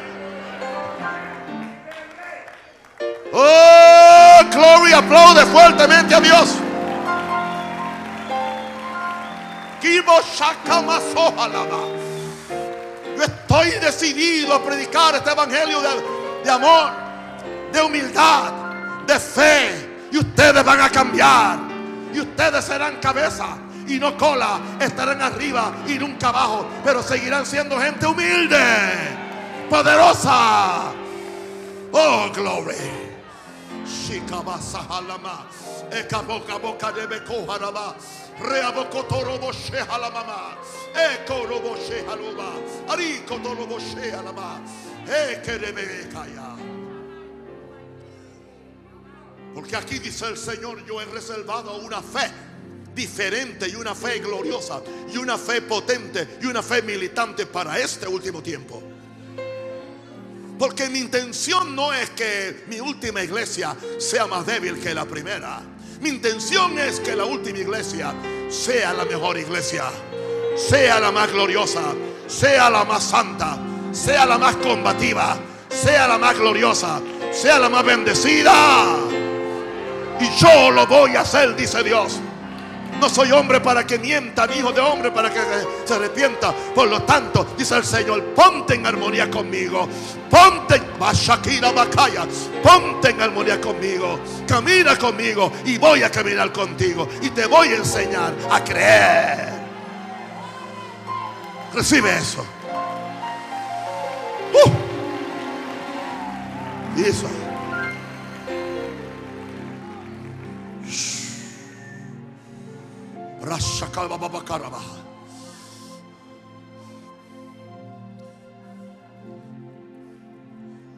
[3.32, 6.54] Oh, gloria, aplaude fuertemente a Dios.
[13.16, 15.88] Yo estoy decidido a predicar este evangelio de,
[16.44, 16.90] de amor,
[17.72, 18.52] de humildad,
[19.06, 20.08] de fe.
[20.10, 21.67] Y ustedes van a cambiar.
[22.20, 24.60] Ustedes serán cabeza y no cola.
[24.80, 26.66] Estarán arriba y nunca abajo.
[26.84, 28.58] Pero seguirán siendo gente humilde,
[29.70, 30.92] poderosa.
[31.92, 32.76] Oh, glory.
[33.86, 35.46] Shikabasahalama.
[35.90, 37.94] Ekaboka boca de bekoharaba.
[38.40, 40.56] Reabokotorobo shehalamama.
[40.94, 42.52] Ekorobo shehaluma.
[42.88, 44.60] Arikotorobo shehalama.
[45.06, 46.77] Ekerebekaya.
[49.54, 52.30] Porque aquí dice el Señor, yo he reservado una fe
[52.94, 54.82] diferente y una fe gloriosa
[55.12, 58.82] y una fe potente y una fe militante para este último tiempo.
[60.58, 65.60] Porque mi intención no es que mi última iglesia sea más débil que la primera.
[66.00, 68.12] Mi intención es que la última iglesia
[68.50, 69.84] sea la mejor iglesia,
[70.56, 71.94] sea la más gloriosa,
[72.26, 73.56] sea la más santa,
[73.92, 77.00] sea la más combativa, sea la más gloriosa,
[77.32, 78.96] sea la más bendecida.
[80.20, 82.20] Y yo lo voy a hacer, dice Dios.
[83.00, 85.38] No soy hombre para que mienta, hijo de hombre para que
[85.84, 86.52] se arrepienta.
[86.52, 89.88] Por lo tanto, dice el Señor, ponte en armonía conmigo.
[90.28, 90.80] Ponte,
[92.62, 94.18] ponte en armonía conmigo.
[94.46, 97.08] Camina conmigo y voy a caminar contigo.
[97.22, 99.48] Y te voy a enseñar a creer.
[101.72, 102.44] Recibe eso.
[104.64, 104.70] Uh.
[107.00, 107.28] Eso.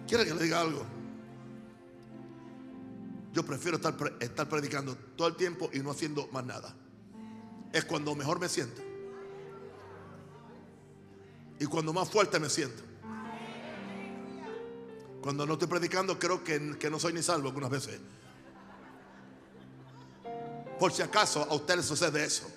[0.09, 0.85] ¿Quiere que le diga algo?
[3.33, 6.75] Yo prefiero estar, predicando todo el tiempo y no haciendo más nada.
[7.73, 8.83] Es cuando mejor me siento.
[11.59, 12.83] Y cuando más fuerte me siento.
[15.21, 18.01] Cuando no estoy predicando creo que, que no soy ni salvo algunas veces.
[20.79, 22.51] Por si acaso a usted le sucede eso.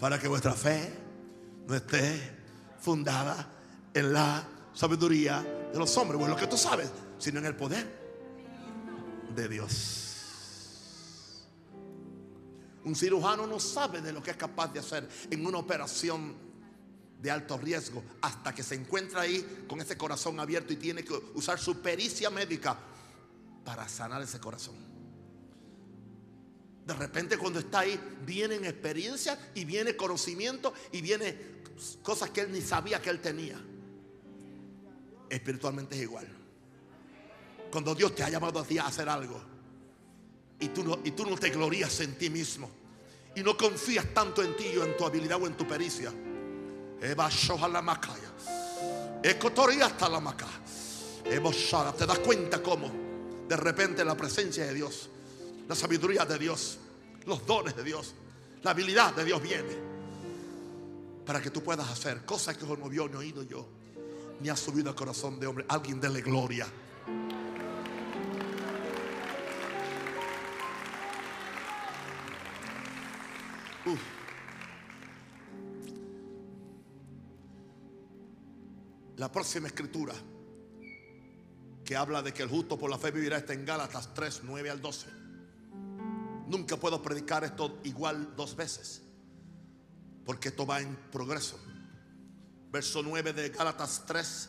[0.00, 0.92] Para que vuestra fe
[1.66, 2.36] no esté
[2.80, 3.48] fundada
[3.94, 7.56] en la sabiduría de los hombres, o en lo que tú sabes, sino en el
[7.56, 7.86] poder
[9.34, 10.06] de Dios.
[12.84, 16.36] Un cirujano no sabe de lo que es capaz de hacer en una operación
[17.20, 21.14] de alto riesgo hasta que se encuentra ahí con ese corazón abierto y tiene que
[21.34, 22.78] usar su pericia médica
[23.64, 24.95] para sanar ese corazón.
[26.86, 31.56] De repente cuando está ahí vienen experiencias y viene conocimiento y viene
[32.02, 33.60] cosas que él ni sabía que él tenía.
[35.28, 36.28] Espiritualmente es igual.
[37.72, 39.42] Cuando Dios te ha llamado a ti a hacer algo
[40.60, 42.70] y tú no, y tú no te glorías en ti mismo
[43.34, 46.12] y no confías tanto en ti o en tu habilidad o en tu pericia.
[51.96, 52.90] Te das cuenta cómo
[53.48, 55.10] de repente la presencia de Dios,
[55.68, 56.78] la sabiduría de Dios,
[57.24, 58.14] los dones de Dios,
[58.62, 59.86] la habilidad de Dios viene
[61.24, 63.66] para que tú puedas hacer cosas que no vio ni oído yo,
[64.40, 65.64] ni ha subido al corazón de hombre.
[65.68, 66.66] Alguien dele gloria.
[79.16, 80.14] La próxima escritura
[81.84, 84.70] que habla de que el justo por la fe vivirá está en Gálatas 3, 9
[84.70, 85.25] al 12.
[86.46, 89.02] Nunca puedo predicar esto igual dos veces,
[90.24, 91.58] porque esto va en progreso.
[92.70, 94.48] Verso 9 de Gálatas 3,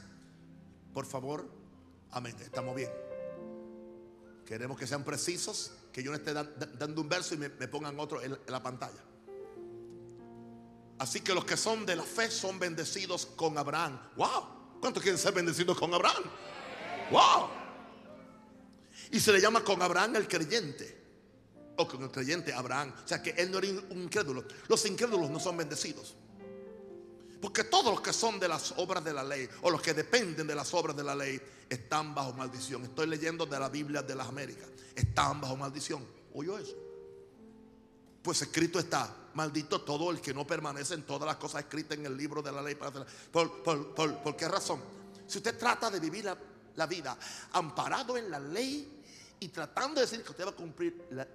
[0.94, 1.50] por favor.
[2.12, 2.92] Amén, estamos bien.
[4.46, 8.22] Queremos que sean precisos, que yo no esté dando un verso y me, pongan otro
[8.22, 9.04] en la pantalla.
[11.00, 14.00] Así que los que son de la fe son bendecidos con Abraham.
[14.16, 14.80] ¡Wow!
[14.80, 16.24] ¿Cuántos quieren ser bendecidos con Abraham?
[17.12, 17.50] Wow.
[19.12, 21.07] Y se le llama con Abraham el creyente.
[21.78, 22.94] O con el creyente Abraham.
[23.04, 24.44] O sea que él no era un incrédulo.
[24.68, 26.16] Los incrédulos no son bendecidos.
[27.42, 30.48] Porque todos los que son de las obras de la ley o los que dependen
[30.48, 32.84] de las obras de la ley están bajo maldición.
[32.84, 34.68] Estoy leyendo de la Biblia de las Américas.
[34.96, 36.06] Están bajo maldición.
[36.34, 36.76] ¿Oyó eso?
[38.24, 42.06] Pues escrito está, maldito todo el que no permanece en todas las cosas escritas en
[42.06, 42.76] el libro de la ley.
[42.76, 44.82] ¿Por, qué razón?
[45.28, 46.38] Si usted trata de vivir la,
[46.76, 47.18] la vida,
[47.54, 49.02] amparado en la ley
[49.40, 51.28] y tratando de decir que usted va a cumplir la,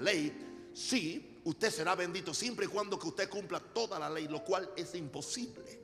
[0.00, 4.44] ley, sí, usted será bendito siempre y cuando que usted cumpla toda la ley, lo
[4.44, 5.80] cual es imposible.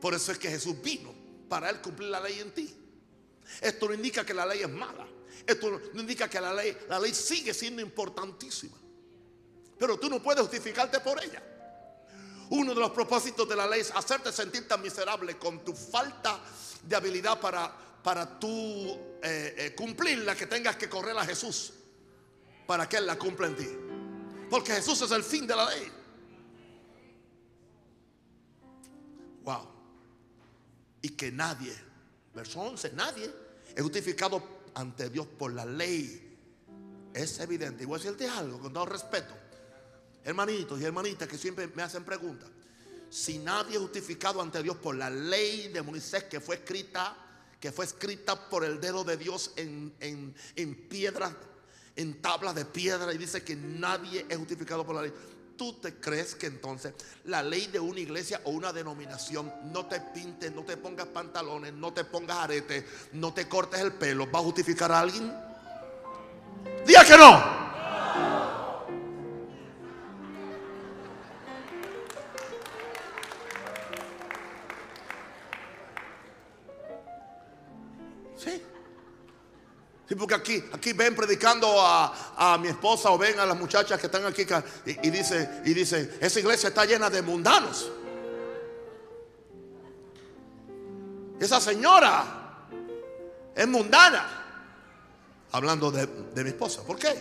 [0.00, 1.14] Por eso es que Jesús vino
[1.48, 2.74] para él cumplir la ley en ti.
[3.60, 5.06] Esto no indica que la ley es mala.
[5.46, 8.76] Esto no indica que la ley, la ley sigue siendo importantísima.
[9.78, 11.42] Pero tú no puedes justificarte por ella.
[12.50, 16.40] Uno de los propósitos de la ley es hacerte sentir tan miserable con tu falta
[16.82, 17.74] de habilidad para,
[18.04, 18.48] para tú
[19.22, 21.72] eh, eh, cumplirla que tengas que correr a Jesús
[22.66, 23.68] para que Él la cumpla en ti.
[24.48, 25.92] Porque Jesús es el fin de la ley.
[29.42, 29.68] Wow.
[31.02, 31.74] Y que nadie,
[32.34, 33.30] verso 11, nadie
[33.74, 34.42] es justificado
[34.74, 36.38] ante Dios por la ley.
[37.12, 37.82] Es evidente.
[37.82, 39.34] Y voy a decirte algo con todo respeto
[40.24, 42.48] hermanitos y hermanitas que siempre me hacen preguntas.
[43.10, 47.16] Si nadie es justificado ante Dios por la ley de Moisés que fue escrita,
[47.64, 51.34] que fue escrita por el dedo de Dios en, en, en piedra,
[51.96, 55.14] en tablas de piedra, y dice que nadie es justificado por la ley.
[55.56, 56.92] ¿Tú te crees que entonces
[57.24, 61.72] la ley de una iglesia o una denominación no te pintes, no te pongas pantalones,
[61.72, 65.32] no te pongas aretes, no te cortes el pelo, va a justificar a alguien?
[66.86, 67.63] Diga que no.
[80.16, 84.24] Porque aquí, aquí ven predicando a, mi esposa o ven a las muchachas que están
[84.24, 84.46] aquí
[84.86, 87.90] y, dice, y dice, esa iglesia está llena de mundanos.
[91.40, 92.24] Esa señora
[93.54, 94.40] es mundana.
[95.52, 96.06] Hablando de,
[96.42, 96.82] mi esposa.
[96.82, 97.14] ¿Por qué?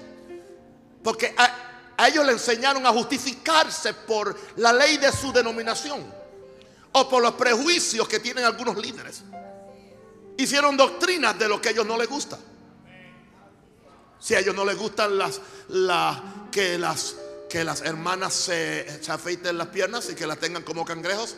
[1.04, 6.04] Porque a, a ellos le enseñaron a justificarse por la ley de su denominación
[6.94, 9.24] o por los prejuicios que tienen algunos líderes.
[10.38, 12.40] Hicieron doctrinas de lo que a ellos no les gusta.
[14.24, 15.42] Si a ellos no les gustan las,
[16.50, 17.16] que, las,
[17.50, 21.36] que las hermanas se, se afeiten las piernas y que las tengan como cangrejos.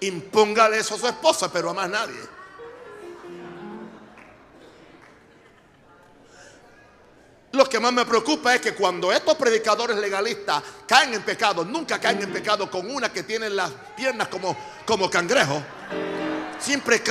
[0.00, 2.18] Impóngale eso a su esposa, pero a más nadie.
[7.52, 12.00] Lo que más me preocupa es que cuando estos predicadores legalistas caen en pecado, nunca
[12.00, 14.56] caen en pecado con una que tiene las piernas como,
[14.86, 15.62] como cangrejo
[16.62, 17.02] siempre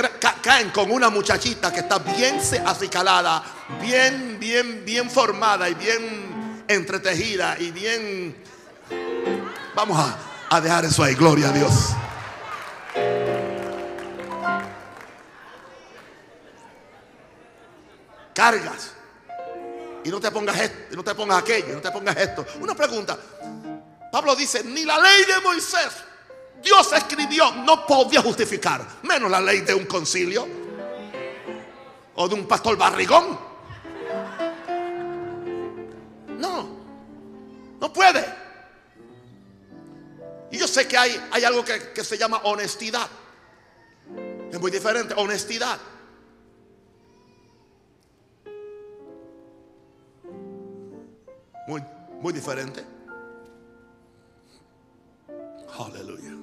[0.42, 3.42] caen con una muchachita que está bien acicalada,
[3.80, 8.42] bien, bien, bien formada y bien entretejida y bien...
[9.74, 9.98] Vamos
[10.50, 11.72] a, dejar eso ahí, gloria a Dios.
[18.34, 18.92] Cargas.
[20.04, 22.44] Y no te pongas esto, y no te pongas aquello, y no te pongas esto.
[22.60, 23.16] Una pregunta.
[24.10, 26.11] Pablo dice, ni la ley de Moisés
[26.62, 30.46] Dios escribió, no podía justificar, menos la ley de un concilio
[32.14, 33.38] o de un pastor barrigón.
[36.38, 36.68] No,
[37.80, 38.42] no puede.
[40.50, 43.08] Y yo sé que hay, hay algo que, se llama honestidad.
[44.50, 45.78] Es muy diferente, honestidad.
[51.66, 51.82] Muy,
[52.20, 52.84] muy diferente.
[55.78, 56.41] Aleluya.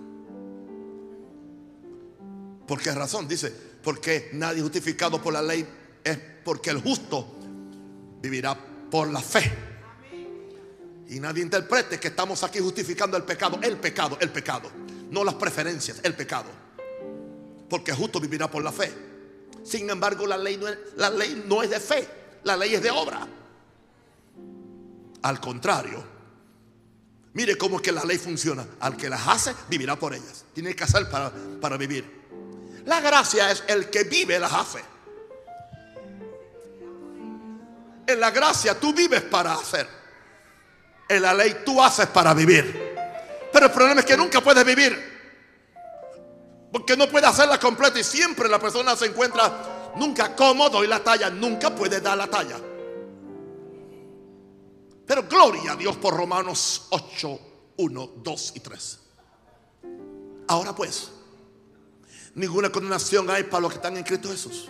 [2.70, 3.28] ¿Por qué razón?
[3.28, 3.52] Dice,
[3.84, 5.68] porque nadie justificado por la ley
[6.04, 7.26] es porque el justo
[8.22, 8.56] vivirá
[8.92, 9.52] por la fe.
[11.08, 14.70] Y nadie interprete que estamos aquí justificando el pecado, el pecado, el pecado,
[15.10, 16.46] no las preferencias, el pecado.
[17.68, 18.94] Porque el justo vivirá por la fe.
[19.64, 22.08] Sin embargo, la ley no es, la ley no es de fe,
[22.44, 23.28] la ley es de obra.
[25.24, 26.04] Al contrario,
[27.34, 28.64] mire cómo es que la ley funciona.
[28.80, 30.46] Al que las hace, vivirá por ellas.
[30.54, 32.19] Tiene que hacer para, para vivir.
[32.90, 34.84] La gracia es el que vive la hace.
[38.08, 39.88] En la gracia tú vives para hacer.
[41.08, 42.96] En la ley tú haces para vivir.
[43.54, 44.98] Pero el problema es que nunca puedes vivir.
[46.72, 51.04] Porque no puede hacerla completa y siempre la persona se encuentra nunca cómodo y la
[51.04, 52.58] talla nunca puede dar la talla.
[55.06, 57.40] Pero gloria a Dios por Romanos 8,
[57.78, 59.00] 1, 2 y 3.
[60.48, 61.19] Ahora pues.
[62.36, 64.70] Ninguna condenación hay para los que están en Cristo Jesús.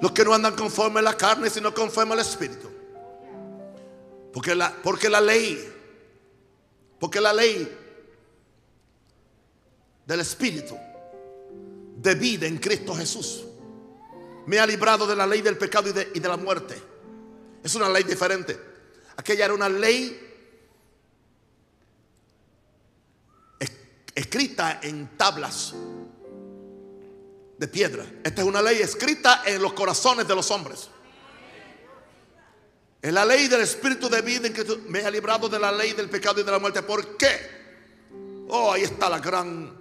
[0.00, 2.68] Los que no andan conforme a la carne, sino conforme al Espíritu.
[4.32, 5.72] Porque la, porque la ley,
[6.98, 7.76] porque la ley
[10.06, 10.76] del Espíritu
[11.96, 13.44] de vida en Cristo Jesús
[14.46, 16.80] me ha librado de la ley del pecado y de, y de la muerte.
[17.62, 18.58] Es una ley diferente.
[19.16, 20.27] Aquella era una ley
[24.18, 25.74] escrita en tablas
[27.56, 28.04] de piedra.
[28.24, 30.88] Esta es una ley escrita en los corazones de los hombres.
[33.00, 35.92] Es la ley del espíritu de vida en que me ha librado de la ley
[35.92, 36.82] del pecado y de la muerte.
[36.82, 37.58] ¿Por qué?
[38.48, 39.72] Oh, ahí está la gran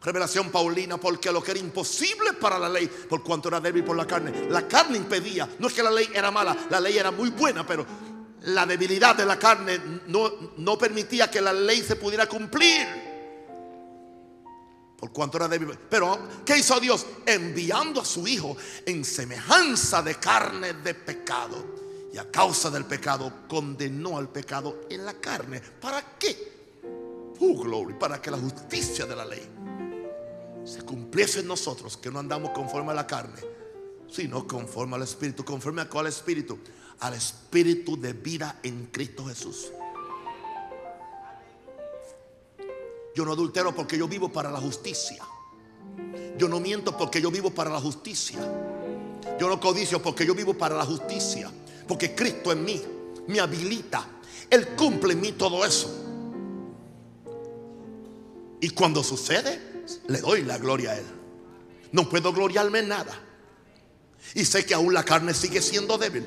[0.00, 3.96] revelación paulina, porque lo que era imposible para la ley, por cuanto era débil por
[3.96, 5.46] la carne, la carne impedía.
[5.58, 7.86] No es que la ley era mala, la ley era muy buena, pero
[8.40, 13.11] la debilidad de la carne no, no permitía que la ley se pudiera cumplir
[15.02, 15.76] por cuanto era débil.
[15.90, 17.04] Pero, ¿qué hizo Dios?
[17.26, 21.56] Enviando a su Hijo en semejanza de carne de pecado.
[22.12, 25.60] Y a causa del pecado condenó al pecado en la carne.
[25.60, 26.52] ¿Para qué?
[27.40, 29.42] Oh, gloria, para que la justicia de la ley
[30.64, 33.40] se cumpliese en nosotros, que no andamos conforme a la carne,
[34.08, 35.44] sino conforme al Espíritu.
[35.44, 36.60] ¿Conforme a cuál Espíritu?
[37.00, 39.72] Al Espíritu de vida en Cristo Jesús.
[43.14, 45.24] Yo no adultero porque yo vivo para la justicia.
[46.38, 48.38] Yo no miento porque yo vivo para la justicia.
[49.38, 51.50] Yo no codicio porque yo vivo para la justicia.
[51.86, 52.82] Porque Cristo en mí
[53.26, 54.06] me habilita.
[54.48, 55.90] Él cumple en mí todo eso.
[58.60, 59.60] Y cuando sucede,
[60.08, 61.06] le doy la gloria a Él.
[61.90, 63.12] No puedo gloriarme en nada.
[64.34, 66.26] Y sé que aún la carne sigue siendo débil.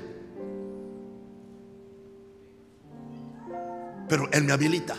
[4.07, 4.97] Pero Él me habilita.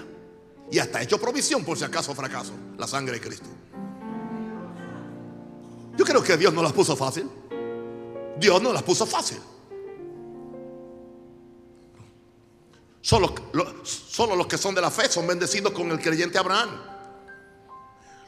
[0.71, 2.53] Y hasta hecho provisión por si acaso fracaso.
[2.77, 3.47] La sangre de Cristo.
[5.97, 7.29] Yo creo que Dios no las puso fácil.
[8.39, 9.39] Dios no las puso fácil.
[13.01, 13.33] Solo,
[13.85, 16.71] solo, los que son de la fe son bendecidos con el creyente Abraham.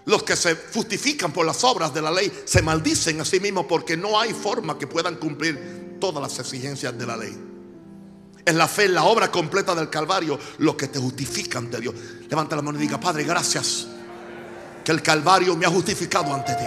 [0.05, 3.67] Los que se justifican por las obras de la ley se maldicen a sí mismos
[3.69, 7.48] porque no hay forma que puedan cumplir todas las exigencias de la ley.
[8.49, 11.95] Es la fe, la obra completa del Calvario, lo que te justifican de Dios.
[12.31, 13.89] Levanta la mano y diga, Padre, gracias.
[14.83, 16.65] Que el Calvario me ha justificado ante ti.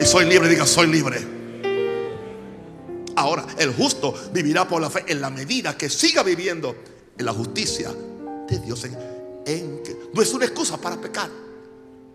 [0.00, 1.24] Y soy libre, diga, soy libre.
[3.14, 6.74] Ahora, el justo vivirá por la fe en la medida que siga viviendo
[7.16, 7.94] en la justicia
[8.48, 8.84] de Dios.
[9.46, 11.30] En, no es una excusa para pecar.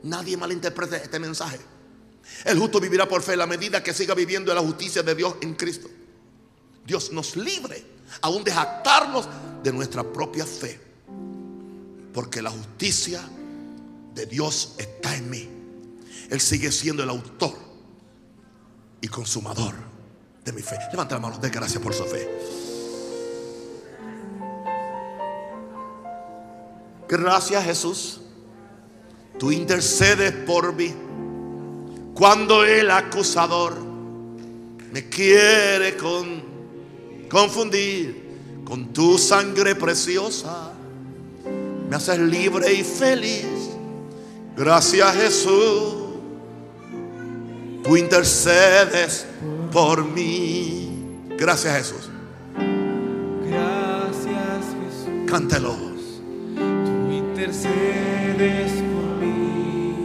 [0.04, 1.58] Nadie malinterprete este mensaje.
[2.44, 5.16] El justo vivirá por fe en la medida que siga viviendo en la justicia de
[5.16, 5.88] Dios en Cristo.
[6.86, 8.52] Dios nos libre aún de
[9.64, 10.80] de nuestra propia fe.
[12.14, 13.22] Porque la justicia
[14.14, 15.50] de Dios está en mí.
[16.30, 17.56] Él sigue siendo el autor
[19.02, 19.74] y consumador
[20.44, 20.78] de mi fe.
[20.92, 22.30] Levanta la mano, de gracias por su fe.
[27.08, 28.22] Gracias Jesús.
[29.40, 30.94] Tú intercedes por mí
[32.14, 33.74] cuando el acusador
[34.92, 36.49] me quiere con
[37.30, 38.30] confundir
[38.66, 40.74] con tu sangre preciosa.
[41.90, 43.46] Me haces libre y feliz.
[44.56, 45.96] Gracias Jesús.
[47.84, 49.26] Tú intercedes
[49.72, 51.26] por mí.
[51.38, 52.10] Gracias Jesús.
[53.48, 55.30] Gracias Jesús.
[55.30, 55.76] Cántelo.
[56.56, 59.96] Tú intercedes por mí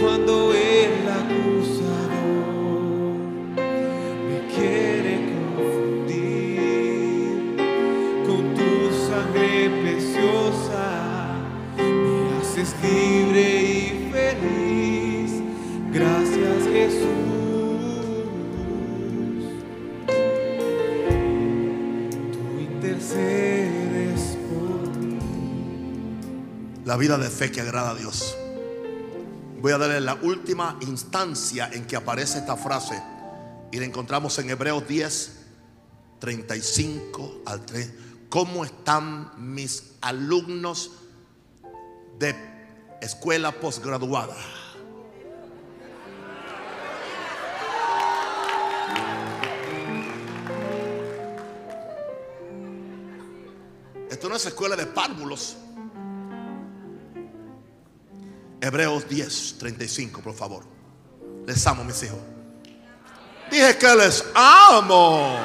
[0.00, 0.52] cuando
[26.90, 28.36] La vida de fe que agrada a Dios.
[29.60, 33.00] Voy a darle la última instancia en que aparece esta frase.
[33.70, 35.36] Y la encontramos en Hebreos 10,
[36.18, 37.92] 35 al 3.
[38.28, 40.90] ¿Cómo están mis alumnos
[42.18, 42.34] de
[43.00, 44.34] escuela posgraduada?
[54.10, 55.56] Esto no es escuela de párvulos.
[58.60, 60.64] Hebreos 10, 35, por favor.
[61.46, 62.18] Les amo, mis hijos.
[63.50, 65.38] Dije que les amo.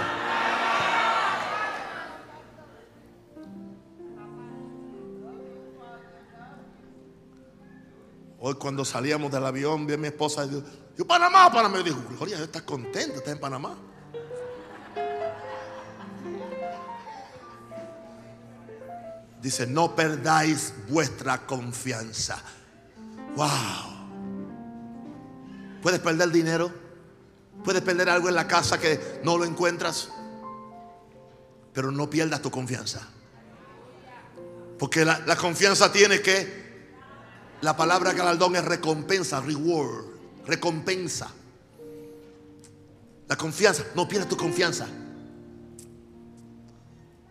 [8.40, 10.64] Hoy cuando salíamos del avión, vi a mi esposa y dijo,
[10.98, 11.80] yo Panamá, Panamá.
[11.80, 13.18] Y dijo, Gloria, ¿estás contenta?
[13.18, 13.76] ¿Estás en Panamá?
[19.42, 22.44] Dice, no perdáis vuestra confianza.
[23.36, 23.96] Wow.
[25.82, 26.72] ¿Puedes perder dinero?
[27.64, 30.10] ¿Puedes perder algo en la casa que no lo encuentras?
[31.74, 33.02] Pero no pierdas tu confianza.
[34.78, 36.66] Porque la, confianza tiene que...
[37.62, 40.06] La palabra galardón es recompensa, reward,
[40.46, 41.30] recompensa.
[43.28, 44.88] La confianza, no pierdas tu confianza.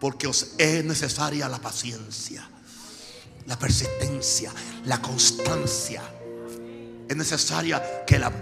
[0.00, 2.48] Porque es necesaria la paciencia,
[3.46, 4.52] la persistencia,
[4.86, 6.02] la constancia.
[7.08, 8.32] Es necesaria que la,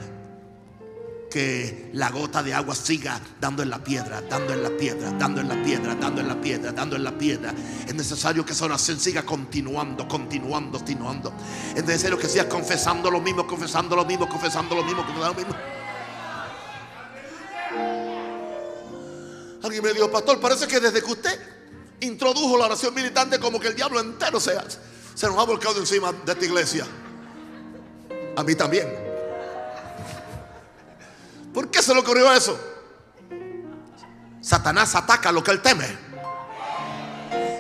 [1.30, 5.40] que la gota de agua siga dando en la piedra, dando en la piedra, dando
[5.40, 7.55] en la piedra, dando en la piedra, dando en la piedra.
[7.86, 11.32] Es necesario que esa oración siga continuando, continuando, continuando.
[11.74, 15.46] Es necesario que sigas confesando lo mismo, confesando lo mismo, confesando lo mismo, confesando lo
[15.46, 15.57] mismo.
[19.64, 21.40] Alguien me dijo, pastor, parece que desde que usted
[22.00, 24.53] introdujo la oración militante, como que el diablo entero se,
[25.22, 26.84] se nos ha volcado encima de esta iglesia.
[28.34, 28.92] A mí también.
[31.54, 32.58] ¿Por qué se le ocurrió eso?
[34.40, 35.86] Satanás ataca lo que él teme.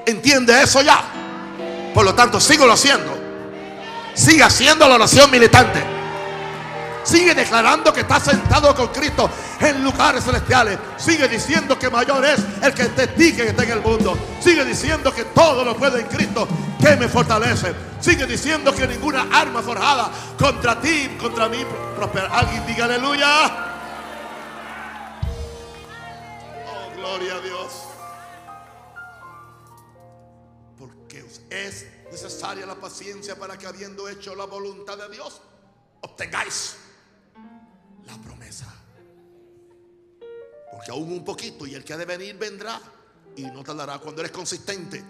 [0.04, 1.04] Entiende eso ya.
[1.94, 3.16] Por lo tanto, síguelo haciendo.
[4.12, 6.01] Sigue haciendo la oración militante.
[7.04, 9.28] Sigue declarando que está sentado con Cristo
[9.60, 10.78] en lugares celestiales.
[10.96, 14.16] Sigue diciendo que mayor es el que te que está en el mundo.
[14.40, 16.46] Sigue diciendo que todo lo puede en Cristo
[16.80, 17.74] que me fortalece.
[18.00, 21.64] Sigue diciendo que ninguna arma forjada contra ti, contra mí,
[21.96, 22.28] prospera.
[22.28, 23.46] Alguien diga aleluya.
[26.66, 27.72] Oh, gloria a Dios.
[30.78, 35.40] Porque es necesaria la paciencia para que habiendo hecho la voluntad de Dios,
[36.00, 36.76] obtengáis
[40.82, 42.80] Porque aún un poquito y el que ha de venir vendrá
[43.36, 45.00] y no tardará cuando eres consistente.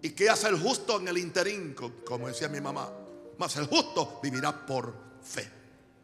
[0.00, 1.74] ¿Y qué hace el justo en el interín?
[1.74, 2.88] Como decía mi mamá.
[3.38, 5.50] Más el justo vivirá por fe.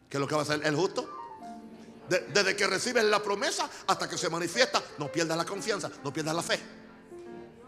[0.09, 1.09] ¿Qué es lo que va a hacer el justo?
[2.09, 6.35] desde que recibes la promesa hasta que se manifiesta, no pierdas la confianza, no pierdas
[6.35, 6.59] la fe.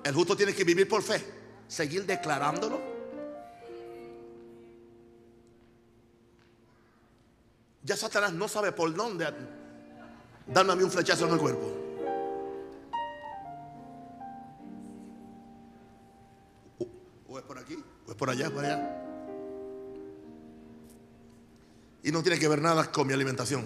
[0.03, 1.23] El justo tiene que vivir por fe,
[1.69, 2.81] seguir declarándolo.
[7.81, 9.25] Ya Satanás no sabe por dónde
[10.53, 11.73] darme a mí un flechazo en el cuerpo.
[17.27, 19.03] O es por aquí, o es por allá, por allá.
[22.03, 23.65] Y no tiene que ver nada con mi alimentación.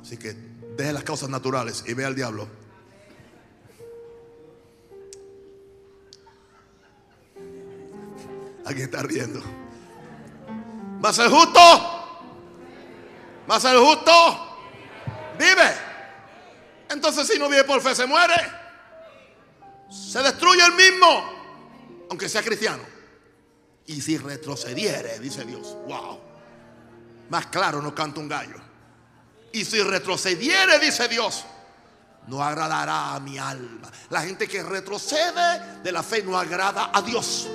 [0.00, 0.34] Así que
[0.76, 2.48] deje las causas naturales y ve al diablo.
[8.64, 9.40] Alguien está riendo.
[11.00, 11.60] Más el justo.
[13.46, 14.51] Más el justo.
[15.38, 15.74] Vive.
[16.90, 18.34] Entonces si no vive por fe se muere.
[19.90, 22.06] Se destruye el mismo.
[22.10, 22.82] Aunque sea cristiano.
[23.86, 25.76] Y si retrocediere, dice Dios.
[25.86, 26.20] Wow.
[27.30, 28.60] Más claro no canta un gallo.
[29.52, 31.44] Y si retrocediere, dice Dios,
[32.26, 33.90] no agradará a mi alma.
[34.10, 37.48] La gente que retrocede de la fe no agrada a Dios.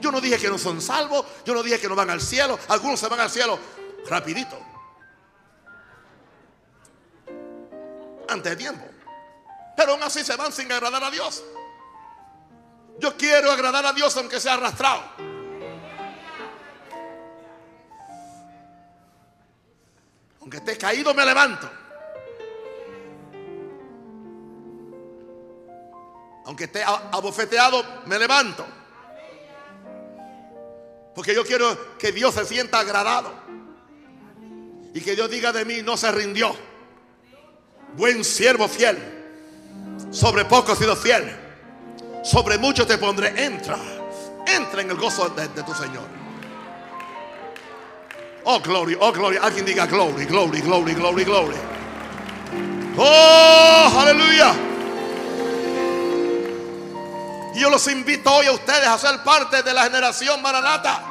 [0.00, 2.58] Yo no dije que no son salvos, yo no dije que no van al cielo.
[2.68, 3.58] Algunos se van al cielo
[4.08, 4.69] rapidito.
[8.30, 8.86] Antes de tiempo.
[9.76, 11.42] Pero aún así se van sin agradar a Dios.
[12.98, 15.02] Yo quiero agradar a Dios aunque sea arrastrado.
[20.40, 21.68] Aunque esté caído me levanto.
[26.44, 28.64] Aunque esté abofeteado me levanto.
[31.14, 33.32] Porque yo quiero que Dios se sienta agradado.
[34.94, 36.69] Y que Dios diga de mí, no se rindió.
[38.00, 38.96] Buen siervo fiel.
[40.10, 41.36] Sobre poco he sido fiel.
[42.24, 43.44] Sobre mucho te pondré.
[43.44, 43.76] Entra.
[44.46, 46.08] Entra en el gozo de, de tu Señor.
[48.44, 49.42] Oh, gloria, oh, gloria.
[49.42, 51.56] Alguien diga glory, glory, glory, glory, glory.
[52.96, 54.54] Oh, aleluya.
[57.54, 61.02] Y yo los invito hoy a ustedes a ser parte de la generación Maranata.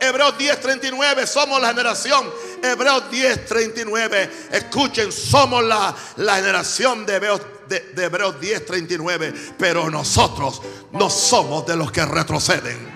[0.00, 2.24] Hebreos 10:39, somos la generación.
[2.72, 9.54] Hebreos 10:39, escuchen, somos la, la generación de Hebreos, de, Hebreos 10:39.
[9.58, 10.62] Pero nosotros
[10.92, 12.92] no somos de los que retroceden.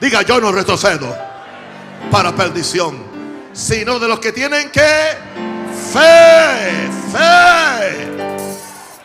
[0.00, 1.16] Diga, yo no retrocedo
[2.10, 2.98] para perdición,
[3.52, 5.16] sino de los que tienen que
[5.92, 8.12] fe, fe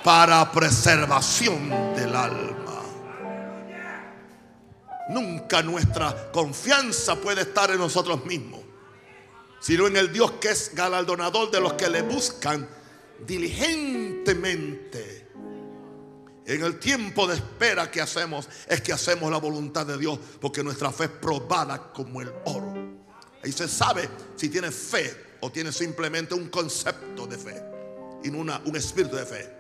[0.04, 2.82] para preservación del alma.
[5.10, 8.62] Nunca nuestra confianza puede estar en nosotros mismos,
[9.60, 12.68] sino en el Dios que es galardonador de los que le buscan
[13.26, 15.28] diligentemente.
[16.46, 20.64] En el tiempo de espera que hacemos es que hacemos la voluntad de Dios, porque
[20.64, 22.74] nuestra fe es probada como el oro.
[23.44, 27.62] Ahí se sabe si tiene fe o tiene simplemente un concepto de fe
[28.24, 29.58] y no una, un espíritu de fe.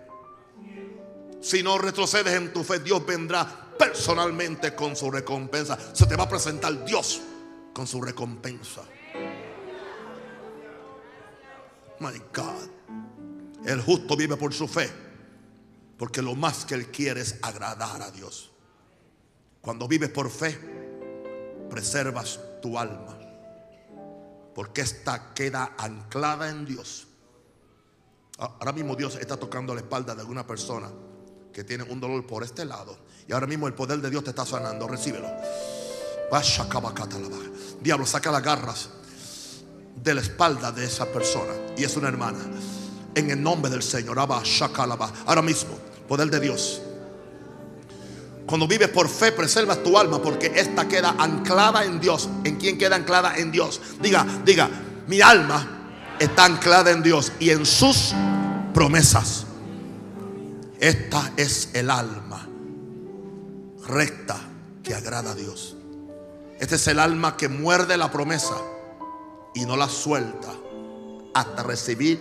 [1.41, 5.78] Si no retrocedes en tu fe, Dios vendrá personalmente con su recompensa.
[5.93, 7.22] Se te va a presentar Dios
[7.74, 8.84] con su recompensa.
[12.00, 13.66] My God.
[13.66, 14.89] El justo vive por su fe.
[15.98, 18.52] Porque lo más que él quiere es agradar a Dios.
[19.62, 20.58] Cuando vives por fe,
[21.70, 23.18] preservas tu alma.
[24.54, 27.08] Porque esta queda anclada en Dios.
[28.38, 30.89] Ahora mismo Dios está tocando la espalda de alguna persona
[31.52, 32.98] que tiene un dolor por este lado.
[33.28, 34.88] Y ahora mismo el poder de Dios te está sanando.
[34.88, 35.28] Recíbelo.
[37.82, 38.89] Diablo, saca las garras
[39.95, 41.54] de la espalda de esa persona.
[41.78, 42.39] Y es una hermana.
[43.15, 44.19] En el nombre del Señor.
[44.19, 46.82] Ahora mismo, poder de Dios.
[48.45, 52.30] Cuando vives por fe, preservas tu alma porque esta queda anclada en Dios.
[52.43, 53.38] ¿En quién queda anclada?
[53.38, 53.82] En Dios.
[54.01, 54.69] Diga, diga,
[55.07, 58.13] mi alma está anclada en Dios y en sus
[58.73, 59.45] promesas.
[60.80, 62.47] Esta es el alma
[63.88, 64.38] recta
[64.84, 65.75] que agrada a Dios.
[66.59, 68.55] Este es el alma que muerde la promesa
[69.53, 70.53] y no la suelta
[71.38, 72.20] hasta recibir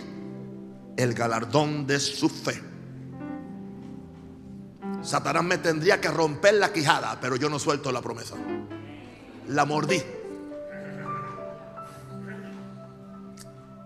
[0.95, 2.61] el galardón de su fe.
[5.01, 8.35] Satanás me tendría que romper la quijada, pero yo no suelto la promesa.
[9.47, 10.03] La mordí.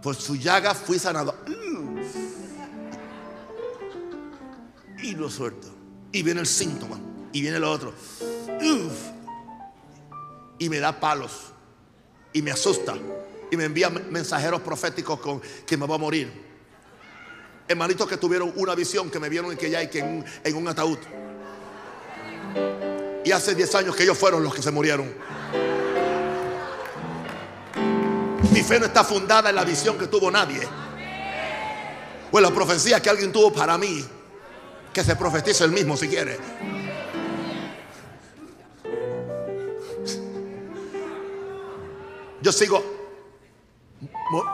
[0.01, 1.33] Por su llaga fui sanado.
[5.01, 5.69] Y lo suelto.
[6.11, 6.99] Y viene el síntoma.
[7.31, 7.93] Y viene lo otro.
[10.59, 11.53] Y me da palos.
[12.33, 12.95] Y me asusta.
[13.51, 16.31] Y me envía mensajeros proféticos con que me va a morir.
[17.67, 20.55] Hermanitos que tuvieron una visión que me vieron en que ya hay que en, en
[20.55, 20.97] un ataúd.
[23.23, 25.13] Y hace 10 años que ellos fueron los que se murieron.
[28.51, 30.61] Mi fe no está fundada en la visión que tuvo nadie.
[32.31, 34.03] O en la profecía que alguien tuvo para mí.
[34.93, 36.37] Que se profetice el mismo si quiere.
[42.41, 43.00] Yo sigo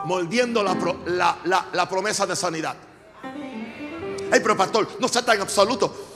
[0.04, 2.76] moldeando la, promesa de sanidad.
[4.30, 6.06] Ay, pero pastor, no sea tan absoluto.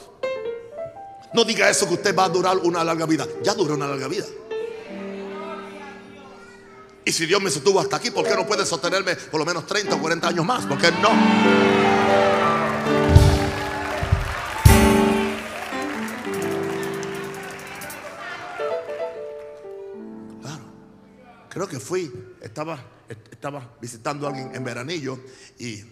[1.33, 3.27] No diga eso que usted va a durar una larga vida.
[3.43, 4.27] Ya duró una larga vida.
[7.05, 9.67] Y si Dios me sostuvo hasta aquí, ¿por qué no puede sostenerme por lo menos
[9.67, 10.67] 30 o 40 años más?
[10.67, 12.02] ¿Por qué no?
[21.53, 22.83] Creo que fui, estaba,
[23.31, 25.21] estaba visitando a alguien en veranillo
[25.59, 25.85] y...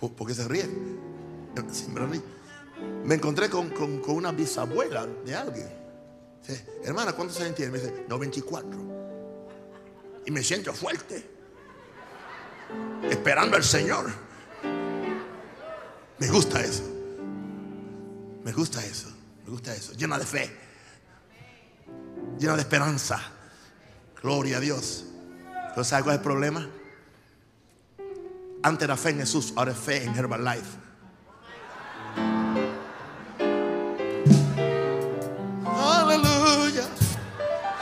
[0.00, 0.68] ¿Por qué se ríe?
[1.72, 2.38] Sin veranillo
[3.04, 3.72] me encontré con,
[4.08, 5.68] una bisabuela de alguien.
[6.84, 7.72] Hermana, ¿cuántos años tiene?
[7.72, 8.70] Me dice, 94.
[10.26, 11.24] Y me siento fuerte.
[13.10, 14.10] Esperando al Señor.
[16.18, 16.82] Me gusta eso.
[18.44, 19.08] Me gusta eso.
[19.44, 19.92] Me gusta eso.
[19.94, 20.67] Llena de fe.
[22.38, 23.20] Llena de esperanza.
[24.22, 25.04] Gloria a Dios.
[25.70, 26.68] Pero ¿sabes cuál es el problema?
[28.62, 30.88] Antes era fe en Jesús, ahora es fe en Herbalife.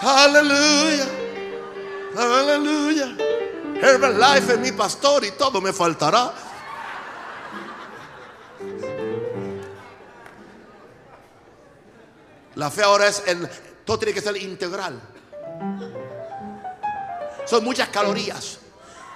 [0.03, 1.07] Aleluya.
[2.17, 3.17] Aleluya.
[3.83, 6.33] Herbalife es mi pastor y todo me faltará.
[12.55, 13.49] La fe ahora es el,
[13.87, 15.01] todo tiene que ser integral.
[17.47, 18.59] Son muchas calorías.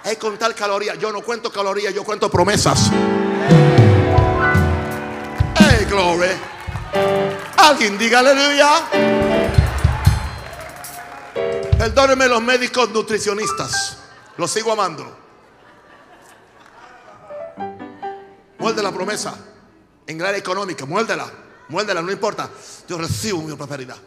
[0.05, 0.97] Hay contar calorías.
[0.97, 2.89] Yo no cuento calorías, yo cuento promesas.
[5.59, 6.37] Hey, gloria.
[7.57, 8.87] Alguien diga aleluya.
[11.77, 13.97] Perdónenme los médicos nutricionistas.
[14.37, 15.17] Los sigo amando.
[18.57, 19.35] Muerde la promesa.
[20.07, 21.29] En gran económica, muérdela.
[21.67, 22.49] Muérdela, no importa.
[22.87, 23.97] Yo recibo mi prosperidad.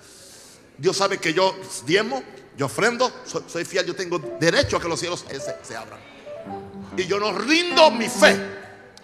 [0.77, 1.57] Dios sabe que yo
[1.87, 2.23] diezmo,
[2.57, 5.25] yo ofrendo, soy, fiel, yo tengo derecho a que los cielos
[5.63, 6.01] se, abran.
[6.97, 8.37] Y yo no rindo mi fe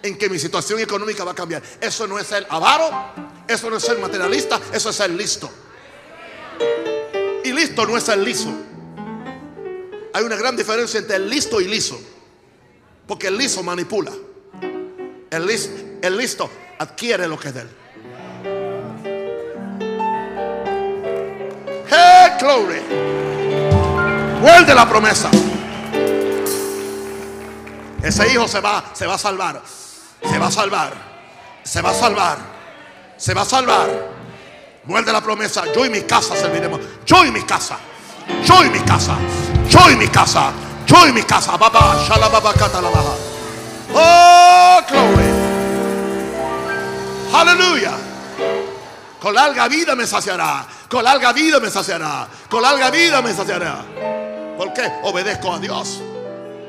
[0.03, 1.61] en que mi situación económica va a cambiar.
[1.79, 2.89] Eso no es ser avaro,
[3.47, 5.49] eso no es ser materialista, eso es ser listo.
[7.43, 8.49] Y listo no es el liso.
[10.13, 11.99] Hay una gran diferencia entre el listo y liso.
[13.07, 14.11] Porque el liso manipula.
[15.29, 16.49] El listo, el listo
[16.79, 17.80] adquiere lo que es de él.
[22.41, 22.81] Glory.
[24.41, 25.29] Vuelve la promesa.
[28.01, 29.61] Ese hijo se va, se va a salvar.
[30.23, 30.93] Se va a salvar.
[31.63, 32.37] Se va a salvar.
[33.17, 33.89] Se va a salvar.
[34.85, 35.63] Muerde la promesa.
[35.73, 36.79] Yo y mi casa serviremos.
[37.05, 37.77] Yo y mi casa.
[38.43, 39.15] Yo y mi casa.
[39.69, 40.51] Yo y mi casa.
[40.87, 41.55] Yo y mi casa.
[41.57, 43.13] Baba, shalababa, catalabaja.
[43.93, 45.29] Oh, glory.
[47.33, 47.91] Aleluya.
[49.19, 50.65] Con larga vida me saciará.
[50.91, 52.27] Con larga vida me saciará.
[52.49, 53.85] Con larga vida me saciará.
[54.57, 54.91] ¿Por qué?
[55.03, 56.01] Obedezco a Dios.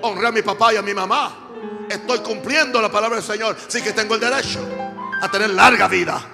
[0.01, 1.51] Honré a mi papá y a mi mamá.
[1.91, 3.57] Estoy cumpliendo la palabra del Señor.
[3.66, 4.61] Sí que tengo el derecho
[5.20, 6.25] a tener larga vida.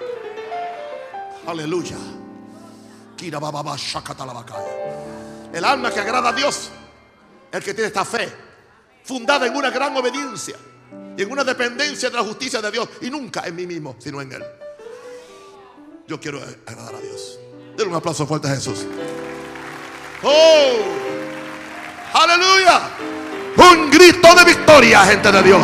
[1.47, 1.97] Aleluya.
[5.51, 6.69] El alma que agrada a Dios,
[7.51, 8.31] el que tiene esta fe,
[9.03, 10.57] fundada en una gran obediencia
[11.17, 14.21] y en una dependencia de la justicia de Dios y nunca en mí mismo, sino
[14.21, 14.43] en Él.
[16.07, 17.39] Yo quiero agradar a Dios.
[17.79, 18.85] Denle un aplauso fuerte a Jesús.
[20.21, 20.75] Oh,
[22.11, 22.89] aleluya.
[23.55, 25.63] Un grito de victoria, gente de Dios.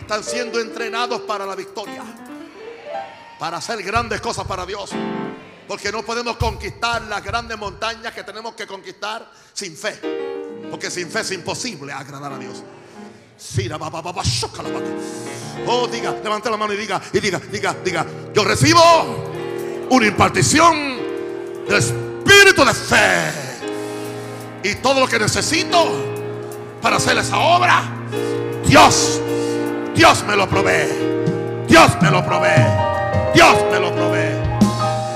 [0.00, 2.02] están siendo entrenados para la victoria.
[3.38, 4.90] Para hacer grandes cosas para Dios.
[5.66, 9.98] Porque no podemos conquistar las grandes montañas que tenemos que conquistar sin fe.
[10.70, 12.62] Porque sin fe es imposible agradar a Dios.
[15.66, 18.06] Oh, diga, levante la mano y diga, y diga, diga, diga.
[18.34, 18.80] Yo recibo
[19.90, 20.98] una impartición
[21.68, 23.32] del espíritu de fe.
[24.64, 25.86] Y todo lo que necesito
[26.82, 27.84] para hacer esa obra,
[28.66, 29.20] Dios,
[29.94, 31.66] Dios me lo provee.
[31.68, 32.66] Dios me lo provee.
[33.34, 34.36] Dios me lo provee.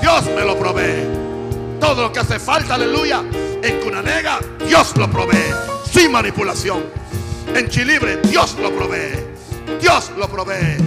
[0.01, 1.79] Dios me lo provee.
[1.79, 3.21] Todo lo que hace falta, aleluya,
[3.61, 5.53] en Cunanega, Dios lo provee.
[5.91, 7.02] Sin manipulación.
[7.55, 9.19] En Chilibre Dios lo provee.
[9.79, 10.77] Dios lo provee.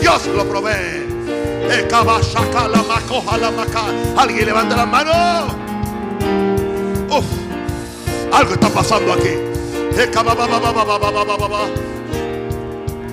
[0.00, 1.06] Dios lo provee.
[4.16, 5.12] Alguien levanta la mano.
[7.10, 7.24] Uf,
[8.32, 9.30] algo está pasando aquí.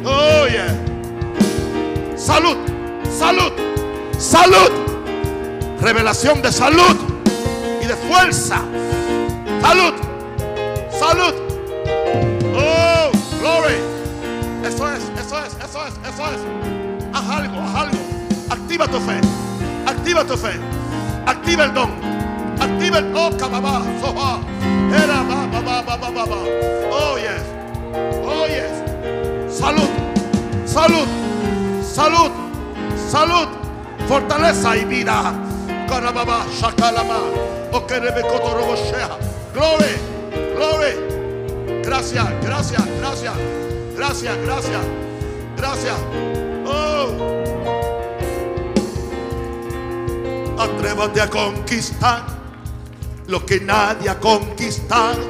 [0.04, 0.76] Oh, yeah.
[2.16, 2.58] Salud,
[3.10, 3.52] salud,
[4.18, 4.72] salud.
[5.82, 6.96] Revelación de salud
[7.82, 8.62] y de fuerza.
[9.62, 9.94] Salud,
[10.92, 11.45] salud.
[13.46, 13.78] Glory.
[14.64, 17.14] Eso es, eso es, eso es, eso es.
[17.14, 17.98] Haz algo, haz algo.
[18.50, 19.22] Activa tu fe.
[19.86, 20.60] Activa tu fe.
[21.28, 21.92] Activa el don.
[22.60, 24.40] Activa el oh, kababa, soha.
[24.92, 26.38] Era ba, ba, ba, ba, ba.
[26.90, 27.44] Oh, yes.
[28.26, 29.56] Oh, yes.
[29.56, 29.92] Salud.
[30.66, 31.08] Salud.
[31.84, 32.32] Salud.
[33.12, 33.48] Salud.
[34.08, 35.36] Fortaleza y vida.
[35.88, 37.20] Karababa, shakalama.
[37.74, 39.20] Okerebe kotoroboshea.
[39.54, 39.94] Glory.
[40.56, 41.15] Glory.
[41.86, 43.34] Gracias, gracias, gracias.
[43.96, 44.82] Gracias, gracias.
[45.56, 45.96] Gracias.
[46.66, 47.44] Oh.
[50.58, 52.24] Atrévate a conquistar
[53.28, 55.22] lo que nadie ha conquistado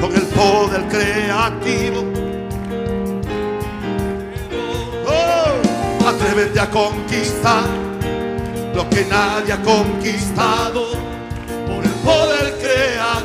[0.00, 2.04] con el poder creativo.
[5.06, 7.64] Oh, atrévete a conquistar
[8.74, 10.92] lo que nadie ha conquistado
[11.66, 13.19] por el poder creativo.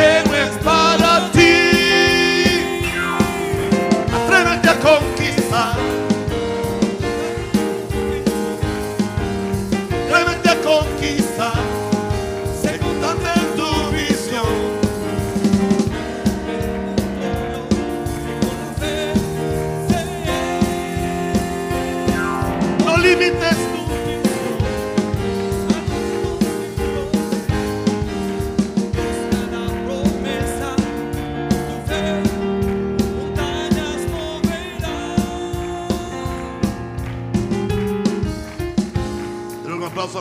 [0.00, 0.29] Ten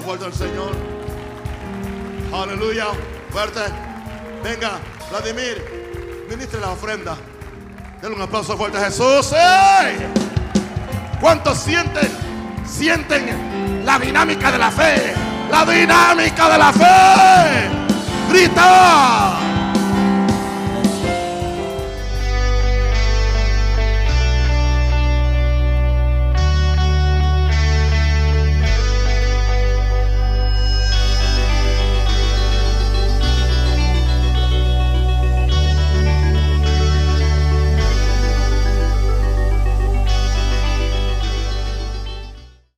[0.09, 0.71] fuerte al Señor.
[2.33, 2.87] Aleluya.
[3.29, 3.59] Fuerte.
[4.43, 4.79] Venga,
[5.11, 6.25] Vladimir.
[6.27, 7.15] Ministre la ofrenda.
[8.01, 9.31] Dale un aplauso fuerte a Jesús.
[11.21, 12.09] ¿Cuántos sienten?
[12.65, 15.13] Sienten la dinámica de la fe.
[15.51, 18.31] La dinámica de la fe.
[18.31, 19.48] Grita.